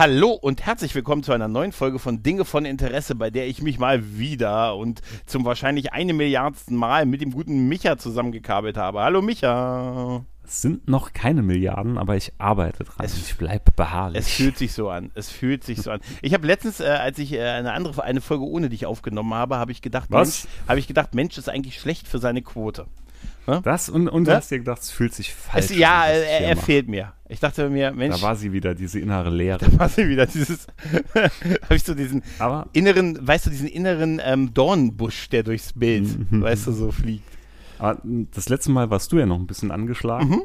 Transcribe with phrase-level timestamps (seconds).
[0.00, 3.60] Hallo und herzlich willkommen zu einer neuen Folge von Dinge von Interesse, bei der ich
[3.60, 9.00] mich mal wieder und zum wahrscheinlich eine Milliardsten Mal mit dem guten Micha zusammengekabelt habe.
[9.00, 10.24] Hallo Micha.
[10.42, 13.04] Es sind noch keine Milliarden, aber ich arbeite dran.
[13.04, 14.20] Es, ich bleibe beharrlich.
[14.20, 15.10] Es fühlt sich so an.
[15.14, 16.00] Es fühlt sich so an.
[16.22, 19.58] Ich habe letztens, äh, als ich äh, eine andere eine Folge ohne dich aufgenommen habe,
[19.58, 20.44] habe ich gedacht, Was?
[20.44, 22.86] Mensch, habe ich gedacht, Mensch ist eigentlich schlecht für seine Quote.
[23.46, 23.60] Ne?
[23.64, 26.40] Das und, und du hast dir gedacht, es fühlt sich falsch es, Ja, an, er,
[26.40, 27.12] er fehlt mir.
[27.28, 28.16] Ich dachte mir, Mensch.
[28.16, 29.58] Da war sie wieder, diese innere Leere.
[29.58, 30.66] Da war sie wieder, dieses.
[31.14, 36.30] habe ich so diesen Aber inneren, weißt du, diesen inneren ähm, Dornbusch, der durchs Bild,
[36.30, 36.42] Mhm.
[36.42, 37.28] weißt du, so fliegt.
[37.78, 40.28] Aber das letzte Mal warst du ja noch ein bisschen angeschlagen.
[40.28, 40.42] Mhm.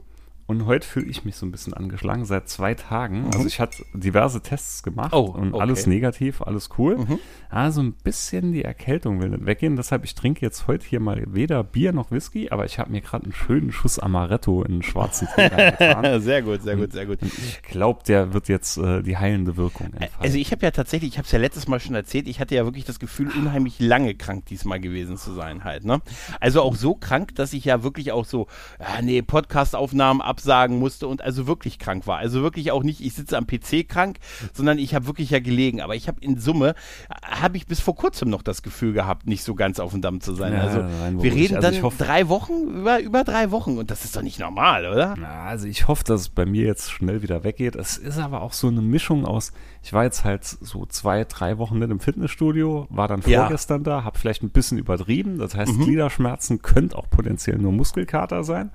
[0.47, 3.21] Und heute fühle ich mich so ein bisschen angeschlagen, seit zwei Tagen.
[3.21, 3.31] Mhm.
[3.33, 5.61] Also ich hatte diverse Tests gemacht Oh, und okay.
[5.61, 6.97] alles negativ, alles cool.
[6.97, 7.19] Mhm.
[7.49, 9.75] Also ein bisschen die Erkältung will nicht weggehen.
[9.75, 13.01] Deshalb, ich trinke jetzt heute hier mal weder Bier noch Whisky, aber ich habe mir
[13.01, 16.21] gerade einen schönen Schuss Amaretto in einen schwarzen Tee reingetan.
[16.21, 17.21] sehr gut, sehr gut, sehr gut.
[17.23, 20.15] Und ich glaube, der wird jetzt äh, die heilende Wirkung entfalten.
[20.19, 22.53] Also ich habe ja tatsächlich, ich habe es ja letztes Mal schon erzählt, ich hatte
[22.53, 25.85] ja wirklich das Gefühl, unheimlich lange krank diesmal gewesen zu sein halt.
[25.85, 26.01] Ne?
[26.39, 28.45] Also auch so krank, dass ich ja wirklich auch so,
[28.79, 32.17] ja, nee, Podcast-Aufnahmen absagen musste und also wirklich krank war.
[32.17, 34.17] Also wirklich auch nicht, ich sitze am PC krank,
[34.53, 35.79] sondern ich habe wirklich ja gelegen.
[35.81, 36.75] Aber ich habe in Summe,
[37.23, 40.19] habe ich bis vor kurzem noch das Gefühl gehabt, nicht so ganz auf dem Damm
[40.19, 40.51] zu sein.
[40.53, 44.03] Ja, also wir reden Also dann hoffe- drei Wochen, über, über drei Wochen und das
[44.03, 45.15] ist doch nicht normal, oder?
[45.17, 47.75] Na, also ich hoffe, dass es bei mir jetzt schnell wieder weggeht.
[47.75, 51.57] Es ist aber auch so eine Mischung aus, ich war jetzt halt so zwei, drei
[51.57, 53.41] Wochen nicht im Fitnessstudio, war dann Ja.
[53.41, 55.37] vorgestern da, habe vielleicht ein bisschen übertrieben.
[55.37, 55.83] Das heißt, Mhm.
[55.85, 58.71] Gliederschmerzen könnte auch potenziell nur Muskelkater sein.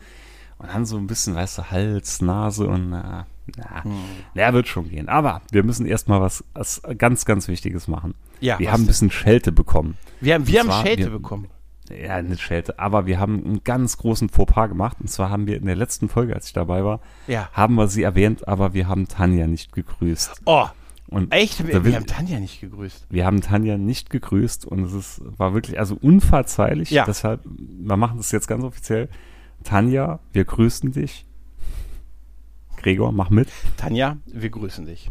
[0.60, 3.92] Und dann so ein bisschen, weißt du, Hals, Nase und na, na, Hm.
[4.36, 5.08] der wird schon gehen.
[5.08, 8.14] Aber wir müssen erstmal was, was ganz, ganz Wichtiges machen.
[8.40, 9.96] Ja, wir haben ein bisschen Schelte bekommen.
[10.20, 11.48] Wir haben, wir haben zwar, Schelte wir- bekommen.
[11.90, 14.98] Ja, nicht Schelte, aber wir haben einen ganz großen Fauxpas gemacht.
[15.00, 17.48] Und zwar haben wir in der letzten Folge, als ich dabei war, Ja.
[17.52, 20.42] haben wir sie erwähnt, aber wir haben Tanja nicht gegrüßt.
[20.44, 20.66] Oh,
[21.08, 21.66] Und echt?
[21.66, 23.06] Wir, wir haben Tanja nicht gegrüßt.
[23.10, 26.90] wir haben Tanja nicht gegrüßt und es ist, war wirklich also unverzeihlich.
[26.92, 27.04] Ja.
[27.06, 29.08] Deshalb, wir machen das jetzt ganz offiziell.
[29.64, 31.26] Tanja, wir grüßen dich.
[32.76, 33.48] Gregor, mach mit.
[33.76, 35.10] Tanja, wir grüßen dich.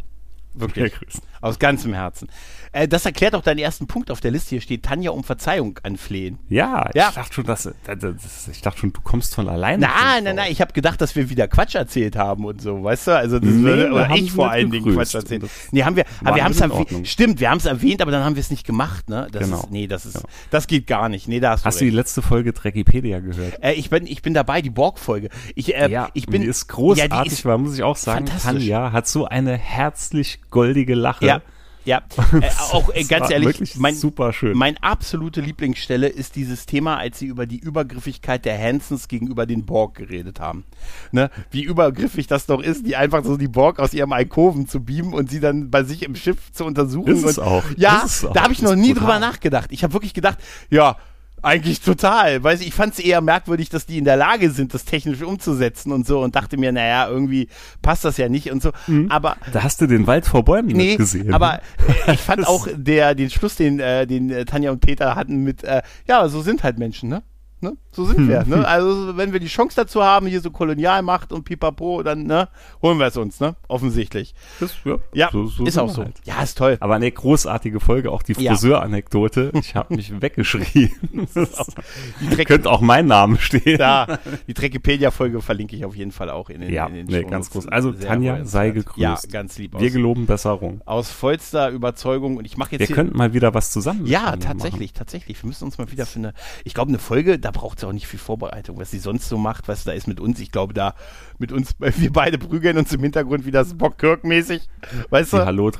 [0.54, 0.92] Wir Wirklich.
[0.94, 1.22] grüßen.
[1.40, 2.28] Aus ganzem Herzen.
[2.72, 4.50] Äh, das erklärt auch deinen ersten Punkt auf der Liste.
[4.50, 6.38] Hier steht Tanja um Verzeihung anflehen.
[6.48, 7.08] Ja, Ja.
[7.08, 9.86] ich dachte schon, dass, das, das, ich dachte schon, du kommst von alleine.
[9.88, 13.08] Nein, nein, nein, ich habe gedacht, dass wir wieder Quatsch erzählt haben und so, weißt
[13.08, 13.16] du?
[13.16, 14.94] Also das Nee, würde, oder ich vor allen Dingen.
[14.94, 15.44] Quatsch erzählt.
[15.72, 17.08] Nee, haben wir, aber wir haben es erwähnt.
[17.08, 19.26] Stimmt, wir haben es erwähnt, aber dann haben wir es nicht gemacht, ne?
[19.32, 19.58] Das Genau.
[19.62, 20.28] ist, nee, das ist, Genau.
[20.50, 21.26] das geht gar nicht.
[21.26, 22.06] Nee, da hast, Hast du du die recht.
[22.06, 23.62] letzte Folge Dreckipedia gehört?
[23.64, 25.28] Äh, ich bin, ich bin dabei, die Borg-Folge.
[25.56, 27.96] Ich, äh, ja, ich bin, die ist großartig, Ja, die ist war, muss ich auch
[27.96, 28.26] sagen.
[28.26, 31.26] Tanja hat so eine herzlich goldige Lache.
[31.26, 31.42] Ja,
[31.90, 32.02] ja.
[32.40, 34.56] Äh, auch äh, ganz ehrlich, mein, super schön.
[34.56, 39.66] Meine absolute Lieblingsstelle ist dieses Thema, als sie über die Übergriffigkeit der Hansons gegenüber den
[39.66, 40.64] Borg geredet haben.
[41.10, 41.28] Ne?
[41.50, 45.12] Wie übergriffig das doch ist, die einfach so die Borg aus ihrem Alkoven zu beamen
[45.12, 47.12] und sie dann bei sich im Schiff zu untersuchen.
[47.12, 47.64] Ist es und, auch.
[47.76, 48.32] Ja, Ist es auch.
[48.32, 49.00] da habe ich noch nie brutal.
[49.00, 49.72] drüber nachgedacht.
[49.72, 50.38] Ich habe wirklich gedacht,
[50.70, 50.96] ja,
[51.42, 52.42] eigentlich total.
[52.42, 55.22] Weiß ich, ich fand es eher merkwürdig, dass die in der Lage sind, das technisch
[55.22, 57.48] umzusetzen und so und dachte mir, naja, irgendwie
[57.82, 58.70] passt das ja nicht und so.
[59.08, 61.32] Aber Da hast du den Wald vor Bäumen Nee, nicht gesehen.
[61.34, 61.60] aber
[62.12, 65.64] ich fand auch der, den Schluss, den, äh, den äh, Tanja und Peter hatten mit,
[65.64, 67.22] äh, ja, so sind halt Menschen, ne?
[67.60, 67.76] Ne?
[67.92, 68.66] So sind wir, ne?
[68.68, 72.48] Also, wenn wir die Chance dazu haben, hier so Kolonialmacht und pipapo, dann, ne,
[72.82, 73.56] holen wir es uns, ne?
[73.68, 74.34] Offensichtlich.
[74.60, 76.04] Das, ja, Ja, so- so ist auch wir so.
[76.04, 76.16] halt.
[76.24, 76.76] Ja, ist toll.
[76.80, 78.52] Aber eine großartige Folge, auch die Ja.
[78.52, 79.50] Friseur-Anekdote.
[79.54, 80.90] Ich habe mich weggeschrien.
[82.46, 83.78] Könnte auch mein Name stehen.
[83.78, 87.24] da, die Dreckipedia-Folge verlinke ich auf jeden Fall auch in den, Ja, in den nee,
[87.24, 87.68] ganz groß.
[87.68, 88.98] Also, Sehr Tanja, sei gegrüßt.
[88.98, 89.72] Ja, ganz lieb.
[89.78, 90.80] Wir Aus, geloben Besserung.
[90.86, 94.92] aus vollster Überzeugung und ich mache jetzt Wir könnten mal wieder was zusammen Ja, tatsächlich,
[94.92, 95.42] tatsächlich.
[95.42, 96.34] Wir müssen uns mal wieder für eine,
[96.64, 99.38] ich glaube, eine Folge, da braucht es auch nicht viel Vorbereitung, was sie sonst so
[99.38, 100.40] macht, was da ist mit uns.
[100.40, 100.94] Ich glaube, da
[101.38, 104.68] mit uns, wir beide prügeln uns im Hintergrund wieder Spock Kirk-mäßig,
[105.10, 105.38] weißt machen.
[105.38, 105.42] du?
[105.42, 105.70] Die Hallo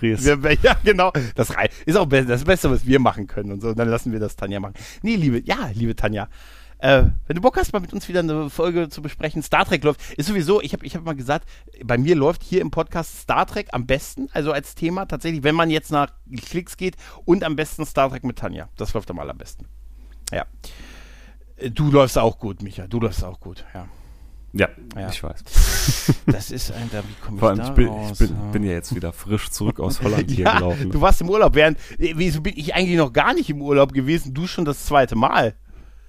[0.43, 1.13] wir- ja, genau.
[1.35, 1.51] Das
[1.87, 3.69] ist auch das Beste, was wir machen können und so.
[3.69, 4.75] Und dann lassen wir das Tanja machen.
[5.03, 6.29] Nee, liebe, ja, liebe Tanja.
[6.83, 9.85] Äh, wenn du Bock hast, mal mit uns wieder eine Folge zu besprechen, Star Trek
[9.85, 10.01] läuft.
[10.17, 11.47] Ist sowieso, ich habe ich hab mal gesagt,
[11.85, 15.55] bei mir läuft hier im Podcast Star Trek am besten, also als Thema tatsächlich, wenn
[15.55, 16.97] man jetzt nach Klicks geht
[17.27, 18.71] und am besten Star Trek mit Tanja.
[18.79, 19.67] Das läuft am allerbesten.
[20.33, 20.47] Ja.
[21.75, 22.87] Du läufst auch gut, Micha.
[22.87, 23.87] Du läufst auch gut, ja.
[24.53, 25.09] Ja, Ja.
[25.11, 25.43] ich weiß.
[26.27, 28.21] Das ist ein, da, wie komme ich Vor allem, da ich bin, raus?
[28.21, 30.91] ich bin, bin ja jetzt wieder frisch zurück aus Holland hier ja, gelaufen.
[30.91, 33.93] du warst im Urlaub, während, äh, wieso bin ich eigentlich noch gar nicht im Urlaub
[33.93, 34.35] gewesen?
[34.35, 35.55] Du schon das zweite Mal.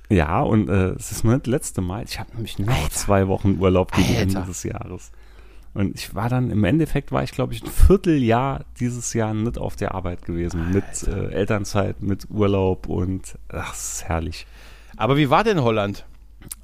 [0.10, 2.04] Ja, und äh, es ist nur das letzte Mal.
[2.04, 4.22] Ich habe nämlich noch zwei Wochen Urlaub gegen Alter.
[4.22, 5.12] Ende des Jahres.
[5.74, 9.58] Und ich war dann, im Endeffekt war ich, glaube ich, ein Vierteljahr dieses Jahr nicht
[9.58, 10.72] auf der Arbeit gewesen.
[10.74, 14.46] Mit äh, Elternzeit, mit Urlaub und ach, es ist herrlich.
[14.98, 16.06] Aber wie war denn Holland?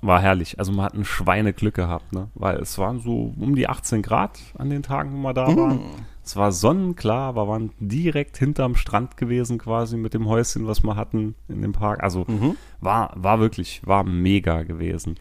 [0.01, 0.57] War herrlich.
[0.59, 2.29] Also man hat ein Schweineglück gehabt, ne?
[2.33, 5.79] Weil es waren so um die 18 Grad an den Tagen, wo wir da waren.
[6.23, 10.95] Es war sonnenklar, wir waren direkt hinterm Strand gewesen quasi mit dem Häuschen, was wir
[10.95, 12.03] hatten in dem Park.
[12.03, 12.25] Also
[12.81, 15.15] war, war wirklich, war mega gewesen.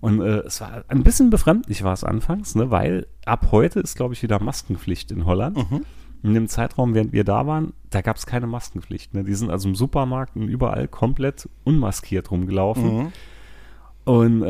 [0.00, 2.70] Und äh, es war ein bisschen befremdlich war es anfangs, ne?
[2.70, 5.56] Weil ab heute ist, glaube ich, wieder Maskenpflicht in Holland.
[6.24, 9.14] In dem Zeitraum, während wir da waren, da gab es keine Maskenpflicht.
[9.14, 9.22] Ne?
[9.24, 13.12] Die sind also im Supermarkt und überall komplett unmaskiert rumgelaufen.
[14.04, 14.46] Und äh,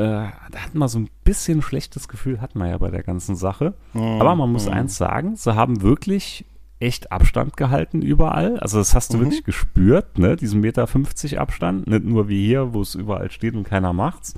[0.50, 3.74] da hat man so ein bisschen schlechtes Gefühl, hat man ja bei der ganzen Sache.
[4.20, 6.44] Aber man muss eins sagen, sie haben wirklich
[6.80, 8.58] echt Abstand gehalten überall.
[8.60, 10.36] Also das hast du wirklich gespürt, ne?
[10.36, 11.86] Diesen Meter 50 Abstand.
[11.86, 14.34] Nicht nur wie hier, wo es überall steht und keiner macht's.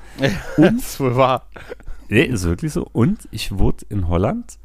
[0.57, 0.77] Und?
[0.77, 1.47] Das wohl wahr.
[2.09, 2.87] Nee, ist wirklich so.
[2.93, 4.59] Und ich wurde in Holland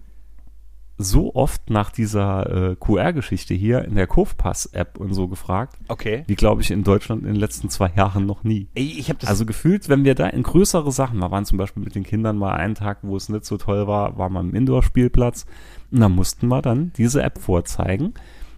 [1.03, 6.23] so oft nach dieser äh, QR-Geschichte hier in der Kurvpass-App und so gefragt, Okay.
[6.27, 8.67] wie glaube ich in Deutschland in den letzten zwei Jahren noch nie.
[8.73, 9.29] Ich habe das.
[9.29, 12.37] Also gefühlt, wenn wir da in größere Sachen, wir waren zum Beispiel mit den Kindern
[12.37, 15.45] mal einen Tag, wo es nicht so toll war, war man im Indoor-Spielplatz
[15.91, 18.13] und da mussten wir dann diese App vorzeigen.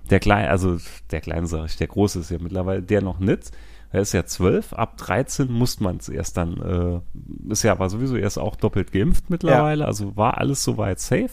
[0.09, 0.77] Der Kleine, also
[1.11, 3.51] der Kleine sag ich, der Große ist ja mittlerweile, der noch nicht.
[3.91, 7.89] Er ist ja zwölf, ab 13 musste man es erst dann, äh, ist ja aber
[7.91, 11.29] sowieso erst auch doppelt geimpft mittlerweile, also war alles soweit safe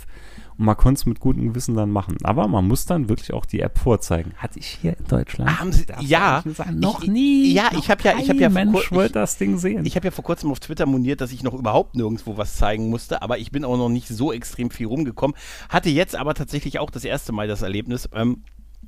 [0.61, 2.19] und man konnte es mit gutem Gewissen dann machen.
[2.23, 4.33] Aber man muss dann wirklich auch die App vorzeigen.
[4.37, 5.59] Hatte ich hier in Deutschland?
[5.59, 6.43] Haben Sie- Darf ja.
[6.55, 7.53] sagen, noch Ich- nie.
[7.55, 9.57] ja, noch ich hab ja- ich hab ja vor Mensch kur- wollte ich- das Ding
[9.59, 9.87] sehen.
[9.87, 12.91] Ich habe ja vor kurzem auf Twitter moniert, dass ich noch überhaupt nirgendwo was zeigen
[12.91, 15.35] musste, aber ich bin auch noch nicht so extrem viel rumgekommen.
[15.71, 18.09] Hatte jetzt aber tatsächlich auch das erste Mal das Erlebnis.
[18.15, 18.43] Ähm,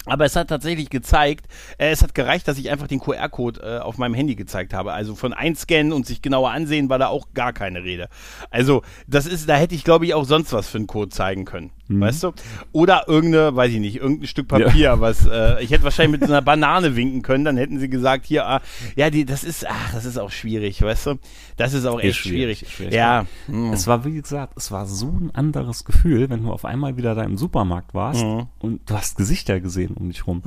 [0.07, 1.47] aber es hat tatsächlich gezeigt,
[1.79, 4.93] äh, es hat gereicht, dass ich einfach den QR-Code äh, auf meinem Handy gezeigt habe.
[4.93, 8.09] Also von einscannen und sich genauer ansehen war da auch gar keine Rede.
[8.51, 11.45] Also das ist, da hätte ich glaube ich auch sonst was für einen Code zeigen
[11.45, 11.71] können.
[12.01, 12.33] Weißt du?
[12.73, 16.33] Oder irgendeine, weiß ich nicht, irgendein Stück Papier, was, äh, ich hätte wahrscheinlich mit so
[16.35, 18.61] einer Banane winken können, dann hätten sie gesagt, hier, ah,
[18.97, 21.15] ja, die, das ist, ach, das ist auch schwierig, weißt du?
[21.57, 22.63] Das ist auch echt schwierig.
[22.63, 22.95] ist schwierig.
[22.95, 23.27] Ja.
[23.47, 23.73] hm.
[23.73, 27.15] Es war, wie gesagt, es war so ein anderes Gefühl, wenn du auf einmal wieder
[27.15, 28.47] da im Supermarkt warst Mhm.
[28.59, 30.43] und du hast Gesichter gesehen um dich rum.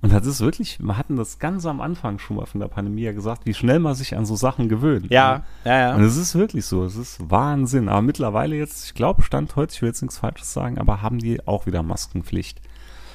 [0.00, 3.02] Und das ist wirklich, wir hatten das ganz am Anfang schon mal von der Pandemie
[3.02, 5.10] ja gesagt, wie schnell man sich an so Sachen gewöhnt.
[5.10, 6.06] Ja, ja, Und ja.
[6.06, 7.88] es ist wirklich so, es ist Wahnsinn.
[7.88, 11.18] Aber mittlerweile jetzt, ich glaube, Stand heute, ich will jetzt nichts Falsches sagen, aber haben
[11.18, 12.60] die auch wieder Maskenpflicht.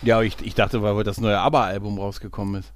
[0.02, 2.74] Ja, ich, ich dachte, weil heute das neue ABBA-Album rausgekommen ist.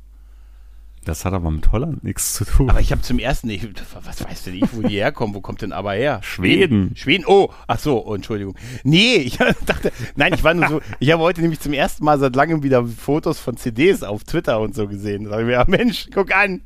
[1.08, 2.70] Das hat aber mit Holland nichts zu tun.
[2.70, 3.66] Aber ich habe zum ersten, ich,
[4.04, 5.34] was weiß denn ich, wo die herkommen?
[5.34, 6.20] Wo kommt denn ABBA her?
[6.22, 6.92] Schweden.
[6.98, 8.56] Schweden, oh, ach so, oh, Entschuldigung.
[8.84, 12.20] Nee, ich dachte, nein, ich war nur so, ich habe heute nämlich zum ersten Mal
[12.20, 15.24] seit langem wieder Fotos von CDs auf Twitter und so gesehen.
[15.24, 16.64] Da sag ich mir, ja, Mensch, guck an.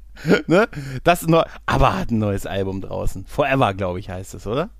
[0.47, 0.67] Ne?
[1.03, 3.25] Das ist neu, aber hat ein neues Album draußen.
[3.27, 4.71] Forever, glaube ich, heißt es, oder?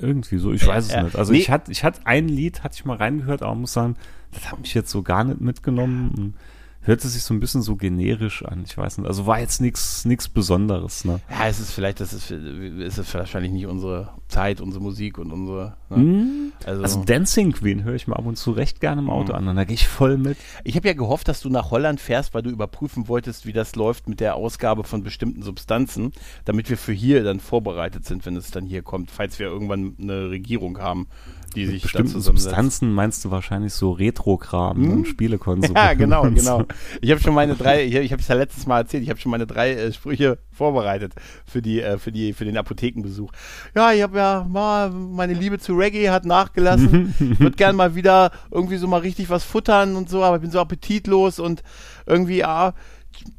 [0.00, 1.04] Irgendwie so, ich weiß es ja.
[1.04, 1.14] nicht.
[1.14, 1.38] Also Nee.
[1.38, 3.94] ich hatte ich hatte ein Lied, hatte ich mal reingehört, aber muss sagen,
[4.32, 6.10] das hat mich jetzt so gar nicht mitgenommen.
[6.16, 6.34] Und
[6.82, 8.62] hörte sich so ein bisschen so generisch an.
[8.64, 9.06] Ich weiß nicht.
[9.06, 11.20] Also war jetzt nichts nichts Besonderes, ne?
[11.30, 15.32] Ja, es ist vielleicht, das ist, ist es wahrscheinlich nicht unsere Zeit, unsere Musik und
[15.32, 15.76] unsere.
[15.90, 15.96] Ne?
[15.96, 16.52] Mhm.
[16.64, 19.46] Also, Also Dancing Queen höre ich mir ab und zu recht gerne im Auto an
[19.48, 20.38] und da gehe ich voll mit.
[20.64, 23.76] ich habe ja gehofft, dass du nach Holland fährst, weil du überprüfen wolltest, wie das
[23.76, 26.12] läuft mit der Ausgabe von bestimmten Substanzen,
[26.44, 29.96] damit wir für hier dann vorbereitet sind, wenn es dann hier kommt, falls wir irgendwann
[30.00, 31.08] eine Regierung haben,
[31.54, 32.44] die sich Bestimmte dazu zusammensetzt.
[32.50, 35.74] Substanzen meinst du wahrscheinlich so Retro-Kram und Spielekonsole.
[35.74, 36.64] Ja, genau, genau.
[37.00, 39.20] Ich habe schon meine drei, ich, ich habe es ja letztes Mal erzählt, ich habe
[39.20, 41.12] schon meine drei äh, Sprüche vorbereitet
[41.46, 43.30] für die, äh, für die, für den Apothekenbesuch.
[43.74, 47.14] Ja, ich habe ja mal meine Liebe zu Reggae hat nachgelassen.
[47.20, 50.42] Ich würde gern mal wieder irgendwie so mal richtig was futtern und so, aber ich
[50.42, 51.62] bin so appetitlos und
[52.06, 52.74] irgendwie, m-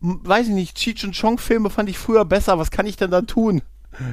[0.02, 2.58] weiß ich nicht, Cheech und Chong Filme fand ich früher besser.
[2.58, 3.62] Was kann ich denn da tun?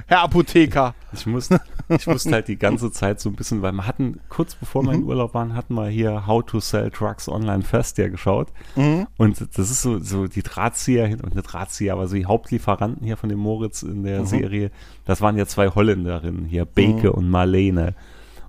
[0.07, 0.95] Herr Apotheker.
[1.13, 4.55] Ich musste, ich musste halt die ganze Zeit so ein bisschen, weil wir hatten, kurz
[4.55, 8.09] bevor wir in Urlaub waren, hatten wir hier How to Sell Drugs Online Fest ja
[8.09, 8.49] geschaut.
[9.17, 13.05] Und das ist so, so die Drahtzieher hin und eine Drahtzieher, aber so die Hauptlieferanten
[13.05, 14.71] hier von dem Moritz in der Serie,
[15.05, 17.95] das waren ja zwei Holländerinnen hier, Beke und Marlene.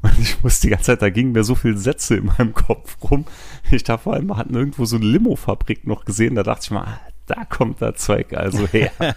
[0.02, 2.98] Und ich musste die ganze Zeit, da gingen mir so viele Sätze in meinem Kopf
[3.10, 3.26] rum.
[3.70, 6.72] Ich dachte vor allem, wir hatten irgendwo so eine Limo-Fabrik noch gesehen, da dachte ich
[6.72, 6.88] mal,
[7.30, 8.92] da kommt das Zeug also her.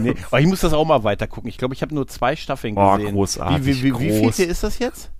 [0.00, 1.48] nee, aber ich muss das auch mal weiter gucken.
[1.48, 3.14] Ich glaube, ich habe nur zwei Staffeln Oh, gesehen.
[3.14, 4.36] großartig, Wie, wie, wie, wie groß.
[4.36, 5.10] viel ist das jetzt?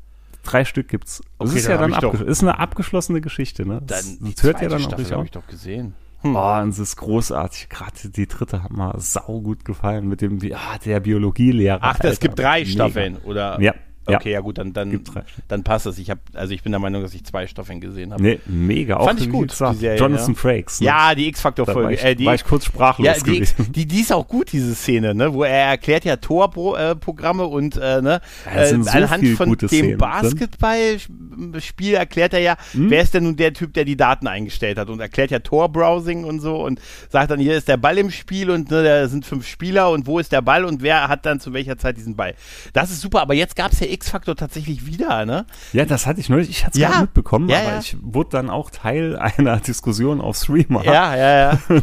[0.44, 1.22] Drei Stück gibt's.
[1.38, 3.80] Das Okay, ist dann ja dann ist eine abgeschlossene Geschichte, ne?
[3.86, 5.94] Das, Dann, das hört ja dann auch Staffel nicht habe ich doch gesehen.
[6.22, 6.34] Hm.
[6.34, 7.68] Oh, und es ist großartig.
[7.68, 11.78] Gerade die dritte hat mir sau gut gefallen mit dem, ah, der Biologielehrer.
[11.82, 12.70] Ach, es gibt drei Mega.
[12.72, 13.60] Staffeln, oder?
[13.60, 13.74] Ja,
[14.08, 15.02] Okay, ja, ja gut, dann, dann,
[15.48, 15.98] dann passt es.
[15.98, 18.22] Ich habe, also ich bin der Meinung, dass ich zwei Staffeln gesehen habe.
[18.22, 19.02] Nee, mega.
[19.04, 20.34] Fand ich gut, die Serie, Jonathan ja.
[20.34, 20.80] Frakes.
[20.80, 20.86] Ne?
[20.86, 22.02] Ja, die X-Factor-Folge.
[22.02, 25.14] War, äh, war, ich kurz sprachlos ja, die, die, die, ist auch gut, diese Szene,
[25.14, 29.98] ne, wo er erklärt ja Tor-Programme und äh, ne, ja, äh, so anhand von dem
[29.98, 32.90] Basketballspiel erklärt er ja, hm?
[32.90, 36.24] wer ist denn nun der Typ, der die Daten eingestellt hat und erklärt ja Tor-Browsing
[36.24, 39.26] und so und sagt dann, hier ist der Ball im Spiel und ne, da sind
[39.26, 42.16] fünf Spieler und wo ist der Ball und wer hat dann zu welcher Zeit diesen
[42.16, 42.34] Ball.
[42.72, 45.44] Das ist super, aber jetzt gab es ja X-Factor tatsächlich wieder, ne?
[45.72, 46.48] Ja, das hatte ich neulich.
[46.50, 47.00] Ich hatte es ja.
[47.00, 47.78] mitbekommen, ja, aber ja.
[47.80, 50.84] ich wurde dann auch Teil einer Diskussion auf Streamer.
[50.84, 51.58] Ja, ja, ja.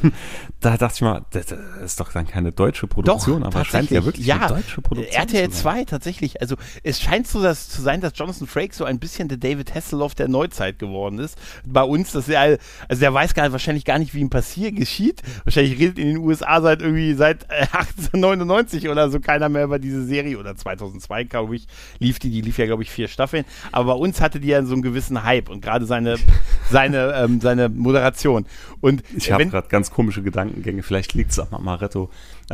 [0.62, 1.54] da dachte ich mal, das
[1.84, 5.50] ist doch dann keine deutsche Produktion, doch, aber scheint ja wirklich eine deutsche Produktion RTL
[5.50, 6.42] 2 tatsächlich.
[6.42, 9.76] Also es scheint so dass, zu sein, dass Jonathan Frakes so ein bisschen der David
[9.76, 11.38] Hasselhoff der Neuzeit geworden ist.
[11.66, 12.58] Bei uns, dass er,
[12.88, 15.22] also der weiß gar, wahrscheinlich gar nicht, wie ihm passiert, geschieht.
[15.44, 20.06] Wahrscheinlich redet in den USA seit irgendwie seit 1899 oder so keiner mehr über diese
[20.06, 21.68] Serie oder 2002, glaube ich,
[22.06, 23.46] lief die, die lief ja, glaube ich, vier Staffeln.
[23.72, 26.18] Aber bei uns hatte die ja so einen gewissen Hype und gerade seine,
[26.70, 28.46] seine, ähm, seine Moderation.
[28.82, 30.84] Und ich habe gerade ganz komische Gedankengänge.
[30.84, 32.10] Vielleicht liegt es am Amaretto.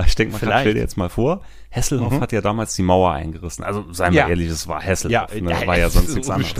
[0.05, 2.21] Ich denke mal, stell dir jetzt mal vor, Hesselhoff mhm.
[2.21, 3.63] hat ja damals die Mauer eingerissen.
[3.63, 4.29] Also seien wir ja.
[4.29, 5.33] ehrlich, es war Hesselhoff.
[5.35, 5.67] Ja, ne?
[5.67, 6.53] war ja sonst nichts anderes.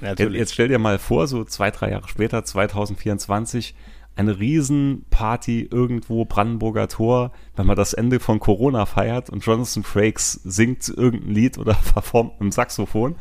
[0.00, 3.74] Jetzt, jetzt stell dir mal vor, so zwei, drei Jahre später, 2024,
[4.18, 10.32] eine Riesenparty irgendwo Brandenburger Tor, wenn man das Ende von Corona feiert und Jonathan Frakes
[10.44, 13.16] singt irgendein Lied oder performt im Saxophon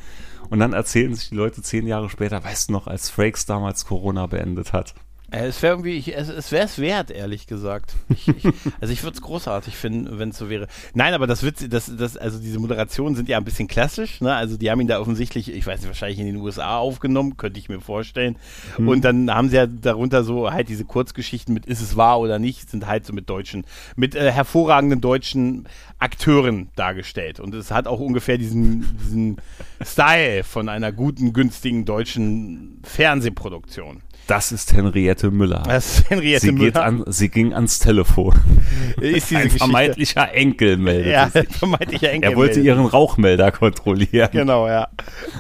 [0.49, 3.85] und dann erzählen sich die Leute zehn Jahre später, weißt du noch, als Frakes damals
[3.85, 4.95] Corona beendet hat.
[5.29, 7.95] Äh, es wäre irgendwie, ich, es, es wäre es wert, ehrlich gesagt.
[8.09, 8.45] Ich, ich,
[8.79, 10.67] also ich würde es großartig finden, wenn es so wäre.
[10.93, 14.33] Nein, aber das wird, das, das, also diese Moderationen sind ja ein bisschen klassisch, ne?
[14.33, 17.59] Also die haben ihn da offensichtlich, ich weiß nicht, wahrscheinlich in den USA aufgenommen, könnte
[17.59, 18.37] ich mir vorstellen.
[18.77, 18.87] Hm.
[18.87, 22.39] Und dann haben sie ja darunter so halt diese Kurzgeschichten mit ist es wahr oder
[22.39, 23.65] nicht, sind halt so mit deutschen,
[23.97, 25.67] mit äh, hervorragenden deutschen
[25.99, 27.41] Akteuren dargestellt.
[27.41, 29.37] Und es hat auch ungefähr diesen, diesen
[29.83, 34.01] Style von einer guten, günstigen deutschen Fernsehproduktion.
[34.27, 35.63] Das ist Henriette Müller.
[35.65, 36.65] Das ist Henriette sie Müller.
[36.65, 38.35] Geht an, sie ging ans Telefon.
[39.01, 39.57] Ist diese Ein Geschichte.
[39.57, 41.47] vermeintlicher Enkel meldet ja, sich.
[41.49, 42.31] vermeintlicher Enkel.
[42.31, 44.29] Er wollte ihren Rauchmelder kontrollieren.
[44.33, 44.89] Genau, ja.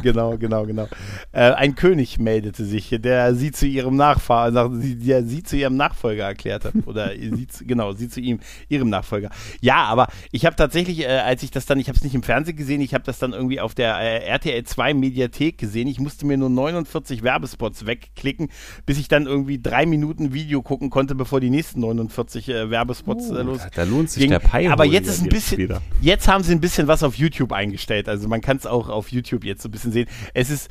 [0.03, 0.87] Genau, genau, genau.
[1.33, 6.23] Äh, ein König meldete sich, der sie zu ihrem Nachfahr, der sie zu ihrem Nachfolger
[6.25, 6.71] erklärte.
[6.85, 8.39] Oder sie, genau, sie zu ihm,
[8.69, 9.31] ihrem Nachfolger.
[9.59, 12.23] Ja, aber ich habe tatsächlich, äh, als ich das dann, ich habe es nicht im
[12.23, 15.89] Fernsehen gesehen, ich habe das dann irgendwie auf der äh, RTL 2 Mediathek gesehen.
[15.89, 18.49] Ich musste mir nur 49 Werbespots wegklicken
[18.85, 23.29] bis ich dann irgendwie drei Minuten Video gucken konnte, bevor die nächsten 49 äh, Werbespots
[23.29, 23.61] äh, los.
[23.75, 25.81] Da lohnt sich der Pi Aber jetzt ist ein bisschen, wieder.
[26.01, 28.09] jetzt haben sie ein bisschen was auf YouTube eingestellt.
[28.09, 30.07] Also man kann es auch auf YouTube jetzt so ein bisschen sehen.
[30.33, 30.69] Es ist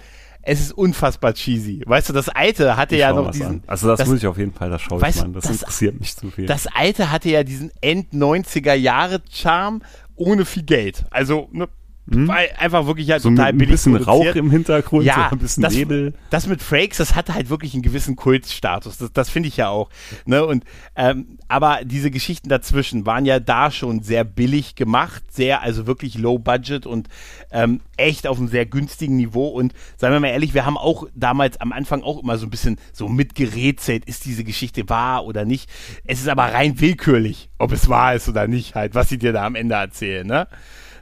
[0.49, 1.83] es ist unfassbar cheesy.
[1.85, 3.47] Weißt du, das alte hatte ich ja noch diesen.
[3.47, 3.63] An.
[3.67, 5.33] Also das, das, muss ich auf jeden Fall, das schaue ich mal.
[5.33, 6.47] Das, das interessiert mich zu viel.
[6.47, 9.83] Das alte hatte ja diesen End-90er Jahre Charme
[10.15, 11.05] ohne viel Geld.
[11.11, 11.69] Also, ne,
[12.09, 12.29] hm?
[12.29, 14.37] Weil einfach wirklich halt so total ein bisschen produziert.
[14.37, 16.15] Rauch im Hintergrund, ja, so ein bisschen das, Nebel.
[16.31, 18.99] Das mit Frakes, das hatte halt wirklich einen gewissen Kultstatus.
[18.99, 19.91] Das, das finde ich ja auch.
[20.25, 20.45] Ne?
[20.47, 25.89] Und, ähm, aber diese Geschichten dazwischen waren ja da schon sehr billig gemacht, sehr, also
[25.89, 27.09] wirklich low budget und
[27.51, 29.49] ähm, echt auf einem sehr günstigen Niveau.
[29.49, 32.51] Und seien wir mal ehrlich, wir haben auch damals am Anfang auch immer so ein
[32.51, 35.69] bisschen so mitgerätselt, ist diese Geschichte wahr oder nicht.
[36.05, 39.33] Es ist aber rein willkürlich, ob es wahr ist oder nicht, halt, was sie dir
[39.33, 40.47] da am Ende erzählen, ne?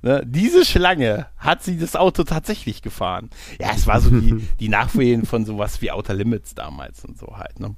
[0.05, 3.31] Ne, diese Schlange hat sie das Auto tatsächlich gefahren.
[3.59, 7.39] Ja, es war so die, die Nachwehen von sowas wie Outer Limits damals und so
[7.39, 7.59] halt.
[7.59, 7.75] Ne?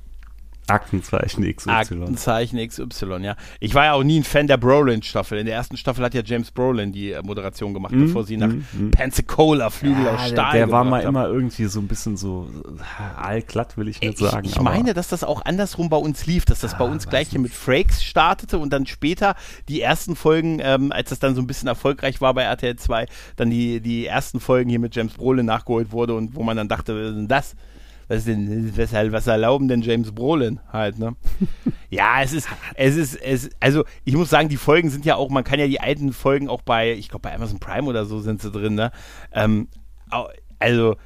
[0.69, 1.71] Aktenzeichen XY.
[1.71, 3.37] Aktenzeichen XY, ja.
[3.61, 5.39] Ich war ja auch nie ein Fan der Brolin-Staffel.
[5.39, 8.37] In der ersten Staffel hat ja James Brolin die äh, Moderation gemacht, mm, bevor sie
[8.37, 11.09] nach mm, Pensacola Flügel ja, aus Stahl Der, der war mal haben.
[11.09, 12.49] immer irgendwie so ein bisschen so
[13.17, 14.47] allglatt, will ich nicht ich, sagen.
[14.47, 17.29] Ich meine, dass das auch andersrum bei uns lief, dass das ah, bei uns gleich
[17.29, 19.37] hier mit Frakes startete und dann später
[19.69, 23.07] die ersten Folgen, ähm, als das dann so ein bisschen erfolgreich war bei RTL 2,
[23.37, 26.69] dann die, die ersten Folgen hier mit James Brolin nachgeholt wurde und wo man dann
[26.69, 27.55] dachte, was ist denn das?
[28.09, 31.17] Was, denn, weshalb, was erlauben denn James Brolin halt, ne?
[31.91, 35.31] ja, es ist, es ist, es, also ich muss sagen, die Folgen sind ja auch,
[35.31, 38.21] man kann ja die alten Folgen auch bei, ich glaube bei Amazon Prime oder so
[38.21, 38.93] sind sie drin, ne?
[39.33, 39.69] Ähm,
[40.59, 40.97] also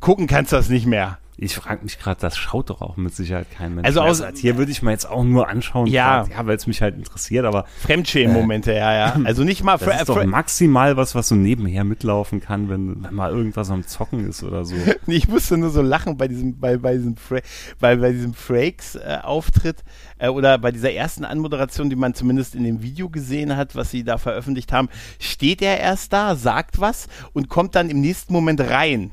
[0.00, 1.18] gucken kannst du das nicht mehr.
[1.42, 3.84] Ich frage mich gerade, das schaut doch auch mit Sicherheit kein Mensch.
[3.84, 6.68] Also aus, also hier würde ich mal jetzt auch nur anschauen, ja, ja weil es
[6.68, 9.16] mich halt interessiert, aber Fremdschämen-Momente, äh, ja, ja.
[9.24, 9.76] Also nicht mal.
[9.76, 13.84] Das ist doch maximal was, was so nebenher mitlaufen kann, wenn, wenn mal irgendwas am
[13.84, 14.76] Zocken ist oder so.
[15.08, 17.40] ich musste nur so lachen bei diesem, bei, bei diesem, Fra
[17.80, 19.82] bei, bei diesem Frakes-Auftritt
[20.18, 23.74] äh, äh, oder bei dieser ersten Anmoderation, die man zumindest in dem Video gesehen hat,
[23.74, 24.88] was sie da veröffentlicht haben.
[25.18, 29.10] Steht er erst da, sagt was und kommt dann im nächsten Moment rein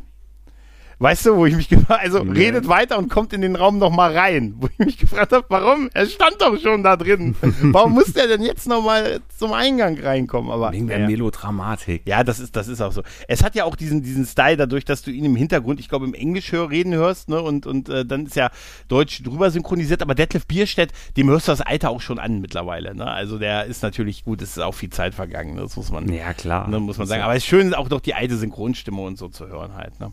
[0.99, 2.37] Weißt du, wo ich mich gefragt also Nee.
[2.47, 4.55] redet weiter und kommt in den Raum nochmal rein.
[4.59, 5.89] Wo ich mich gefragt habe, warum?
[5.93, 7.35] Er stand doch schon da drin.
[7.61, 10.51] Warum muss der denn jetzt nochmal zum Eingang reinkommen?
[10.51, 11.09] Aber Wegen der naja.
[11.09, 12.01] Melodramatik.
[12.05, 13.01] Ja, das ist, das ist auch so.
[13.27, 16.05] Es hat ja auch diesen, diesen Style, dadurch, dass du ihn im Hintergrund, ich glaube,
[16.05, 18.49] im Englisch hör, reden hörst, ne, und, und äh, dann ist ja
[18.89, 22.93] Deutsch drüber synchronisiert, aber Detlef Bierstedt, dem hörst du das Alter auch schon an mittlerweile,
[22.93, 23.05] ne?
[23.09, 25.61] Also der ist natürlich gut, es ist auch viel Zeit vergangen, ne?
[25.61, 26.67] das muss man, Ja, klar.
[26.67, 27.21] ne, muss man sagen.
[27.23, 30.11] Aber es ist schön, auch noch die alte Synchronstimme und so zu hören halt, ne?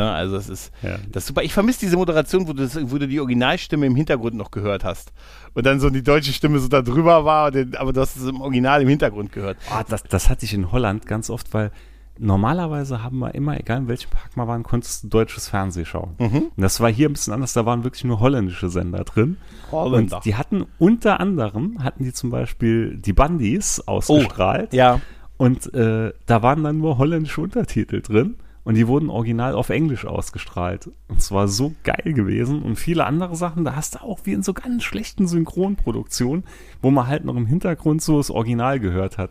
[0.00, 0.10] Ne?
[0.10, 0.96] Also das ist, Ja.
[1.12, 1.42] das ist super.
[1.42, 4.84] Ich vermisse diese Moderation, wo du, das, wo du die Originalstimme im Hintergrund noch gehört
[4.84, 5.12] hast.
[5.54, 8.40] Und dann so die deutsche Stimme so da drüber war, aber du hast es im
[8.40, 9.56] Original im Hintergrund gehört.
[9.70, 11.70] Ah, das, das hatte ich in Holland ganz oft, weil
[12.18, 16.14] normalerweise haben wir immer, egal in welchem Park wir waren, konntest du deutsches Fernsehen schauen.
[16.18, 16.36] Mhm.
[16.54, 19.38] Und das war hier ein bisschen anders, da waren wirklich nur holländische Sender drin.
[19.72, 20.16] Holländer.
[20.16, 24.72] Und die hatten unter anderem, hatten die zum Beispiel die Bandys ausgestrahlt.
[24.72, 25.00] Ja.
[25.38, 28.34] Und äh, da waren dann nur holländische Untertitel drin.
[28.62, 30.90] Und die wurden original auf Englisch ausgestrahlt.
[31.08, 32.62] Und es war so geil gewesen.
[32.62, 36.44] Und viele andere Sachen, da hast du auch wie in so ganz schlechten Synchronproduktionen,
[36.82, 39.30] wo man halt noch im Hintergrund so das Original gehört hat.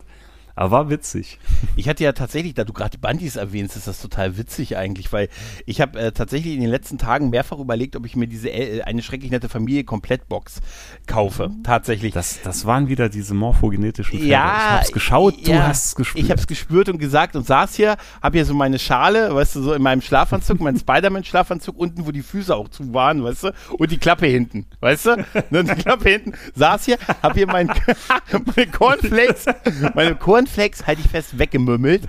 [0.54, 1.38] Aber war witzig.
[1.76, 5.12] Ich hatte ja tatsächlich, da du gerade die Bandys erwähnst, ist das total witzig eigentlich,
[5.12, 5.28] weil
[5.66, 8.82] ich habe äh, tatsächlich in den letzten Tagen mehrfach überlegt, ob ich mir diese äh,
[8.82, 10.60] eine schrecklich nette Familie Komplettbox
[11.06, 11.50] kaufe.
[11.62, 12.12] Tatsächlich.
[12.12, 14.30] Das, das waren wieder diese morphogenetischen Fälle.
[14.30, 16.24] ja, ich hab's geschaut, du ja, hast es gespürt.
[16.24, 19.56] Ich habe es gespürt und gesagt und saß hier, habe hier so meine Schale, weißt
[19.56, 23.44] du, so in meinem Schlafanzug, meinen Spider-Man-Schlafanzug unten, wo die Füße auch zu waren, weißt
[23.44, 25.16] du, und die Klappe hinten, weißt du,
[25.50, 27.68] ne, die Klappe hinten, saß hier, habe hier mein,
[28.56, 29.46] meine Cornflakes,
[29.94, 32.02] meine Cornflakes, halte ich fest, weggemümmelt,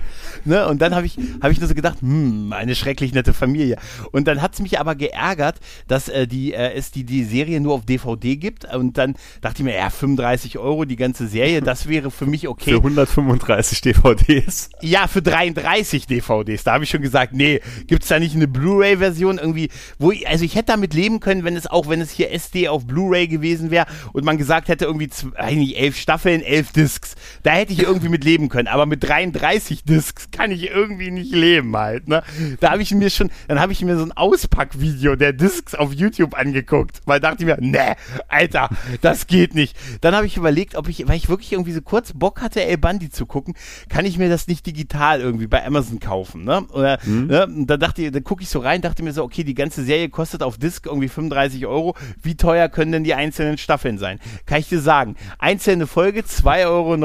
[0.44, 3.76] ne, und dann habe ich, habe ich nur so gedacht, hm, eine schrecklich nette Familie.
[4.12, 5.56] Und dann hat's mich aber geärgert,
[5.88, 9.58] dass äh, die, äh, es die, die Serie nur auf DVD gibt und dann dachte
[9.58, 12.70] ich mir, ja, 35 Euro die ganze Serie, das wäre für mich okay.
[12.72, 14.70] Für 135 DVDs.
[14.80, 16.64] Ja, für 33 DVDs.
[16.64, 20.44] Da habe ich schon gesagt, nee, gibt's da nicht eine Blu-ray-Version irgendwie, wo ich, also
[20.44, 23.70] ich hätte damit leben können, wenn es auch, wenn es hier SD auf Blu-ray gewesen
[23.70, 27.14] wäre und man gesagt hätte, irgendwie, zw- weiß nicht, elf Staffeln, elf Discs.
[27.42, 28.68] Da hätte ich irgendwie mit leben können.
[28.68, 32.22] Aber mit 33 Discs kann ich irgendwie nicht leben halt, ne?
[32.60, 35.92] Da habe ich mir schon, dann habe ich mir so ein Auspackvideo der Discs auf
[35.92, 37.96] YouTube angeguckt, weil dachte ich mir, ne,
[38.28, 38.68] Alter,
[39.00, 39.76] das geht nicht.
[40.00, 42.78] Dann habe ich überlegt, ob ich, weil ich wirklich irgendwie so kurz Bock hatte, El
[42.78, 43.54] Bandi zu gucken,
[43.88, 46.62] kann ich mir das nicht digital irgendwie bei Amazon kaufen, ne?
[46.72, 47.46] Oder, ne?
[47.46, 49.84] Und dann dachte ich, dann gucke ich so rein, dachte mir so, okay, die ganze
[49.84, 51.96] Serie kostet auf Disc irgendwie 35 Euro.
[52.22, 54.20] Wie teuer können denn die einzelnen Staffeln sein?
[54.46, 56.96] Kann ich dir sagen, einzelne Folge 2,49 Euro,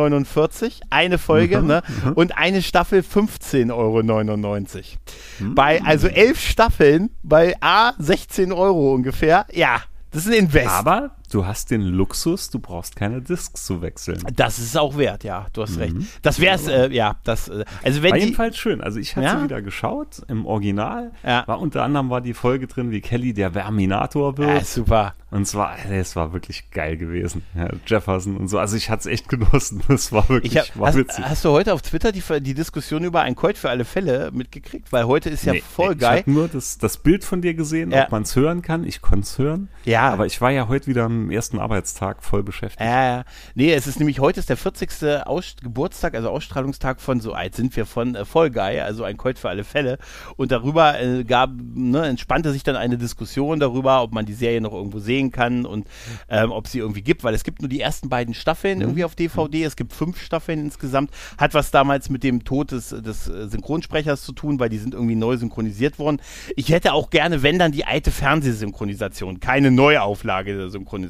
[1.07, 1.81] eine Folge, ne?
[2.15, 5.53] Und eine Staffel 15,99 Euro.
[5.55, 9.45] Bei, also elf Staffeln bei A 16 Euro ungefähr.
[9.51, 10.67] Ja, das ist ein Invest.
[10.69, 14.21] Aber du hast den Luxus, du brauchst keine Discs zu wechseln.
[14.35, 15.95] Das ist auch wert, ja, du hast recht.
[16.21, 18.81] Das wär's, äh, ja, das, äh, also wenn War jedenfalls schön.
[18.81, 19.37] Also ich hatte Ja?
[19.37, 21.11] sie wieder geschaut im Original.
[21.23, 21.43] Ja.
[21.47, 24.49] War unter anderem war die Folge drin, wie Kelly der Verminator wird.
[24.49, 25.13] ja, super.
[25.29, 27.43] Und zwar, es war wirklich geil gewesen.
[27.53, 28.59] Ja, Jefferson und so.
[28.59, 29.81] Also ich hatte es echt genossen.
[29.89, 31.25] Es war wirklich, Ich hab, war hast, witzig.
[31.25, 34.93] hast du heute auf Twitter die, die Diskussion über ein Colt für alle Fälle mitgekriegt?
[34.93, 36.19] Weil heute ist ja Nee, voll nee, Ich geil.
[36.21, 38.05] habe nur das, das Bild von dir gesehen, Ja.
[38.05, 38.85] ob man es hören kann.
[38.85, 39.67] Ich konnte es hören.
[39.83, 40.09] Ja.
[40.13, 42.81] Aber ich war ja heute wieder am ersten Arbeitstag voll beschäftigt.
[42.81, 43.25] Ja, ja.
[43.55, 45.25] Nee, es ist nämlich heute ist der 40.
[45.25, 49.17] Aus Geburtstag, also Ausstrahlungstag von so alt sind wir von äh, Fall Guy, also ein
[49.17, 49.97] Colt für alle Fälle.
[50.35, 54.61] Und darüber äh, gab, ne, entspannte sich dann eine Diskussion darüber, ob man die Serie
[54.61, 55.87] noch irgendwo sehen kann und
[56.29, 59.15] ähm, ob sie irgendwie gibt, weil es gibt nur die ersten beiden Staffeln irgendwie auf
[59.15, 59.63] DVD.
[59.63, 61.11] Es gibt fünf Staffeln insgesamt.
[61.37, 64.93] Hat was damals mit dem Tod des, des äh, Synchronsprechers zu tun, weil die sind
[64.93, 66.21] irgendwie neu synchronisiert worden.
[66.55, 71.06] Ich hätte auch gerne, wenn dann die alte Fernsehsynchronisation, keine Neuauflage der Synchronisation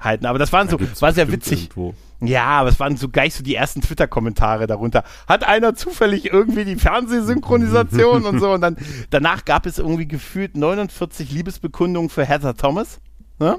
[0.00, 0.26] halten.
[0.26, 1.62] Aber das waren so, Gibt's war sehr witzig.
[1.70, 1.94] irgendwo.
[2.20, 5.04] Ja, aber es waren so gleich so die ersten Twitter-Kommentare darunter.
[5.28, 8.50] Hat einer zufällig irgendwie die Fernsehsynchronisation und so?
[8.52, 8.76] Und dann
[9.10, 13.00] danach gab es irgendwie gefühlt 49 Liebesbekundungen für Heather Thomas.
[13.38, 13.58] Ne?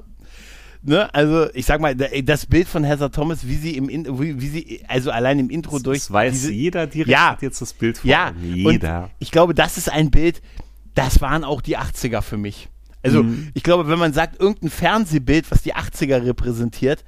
[0.81, 1.13] Ne?
[1.13, 4.41] Also ich sag mal, da- das Bild von Heather Thomas, wie sie im In wie,
[4.41, 7.31] wie sie also allein im Intro durch Das weiß diese, jeder direkt Ja.
[7.31, 8.31] hat jetzt das Bild vor ja.
[8.41, 9.09] Jeder.
[9.19, 10.41] Ich glaube, das ist ein Bild,
[10.95, 12.69] das waren auch die 80er für mich.
[13.03, 13.49] Also, Mhm.
[13.53, 17.03] ich glaube, wenn man sagt, irgendein Fernsehbild, was die 80er repräsentiert,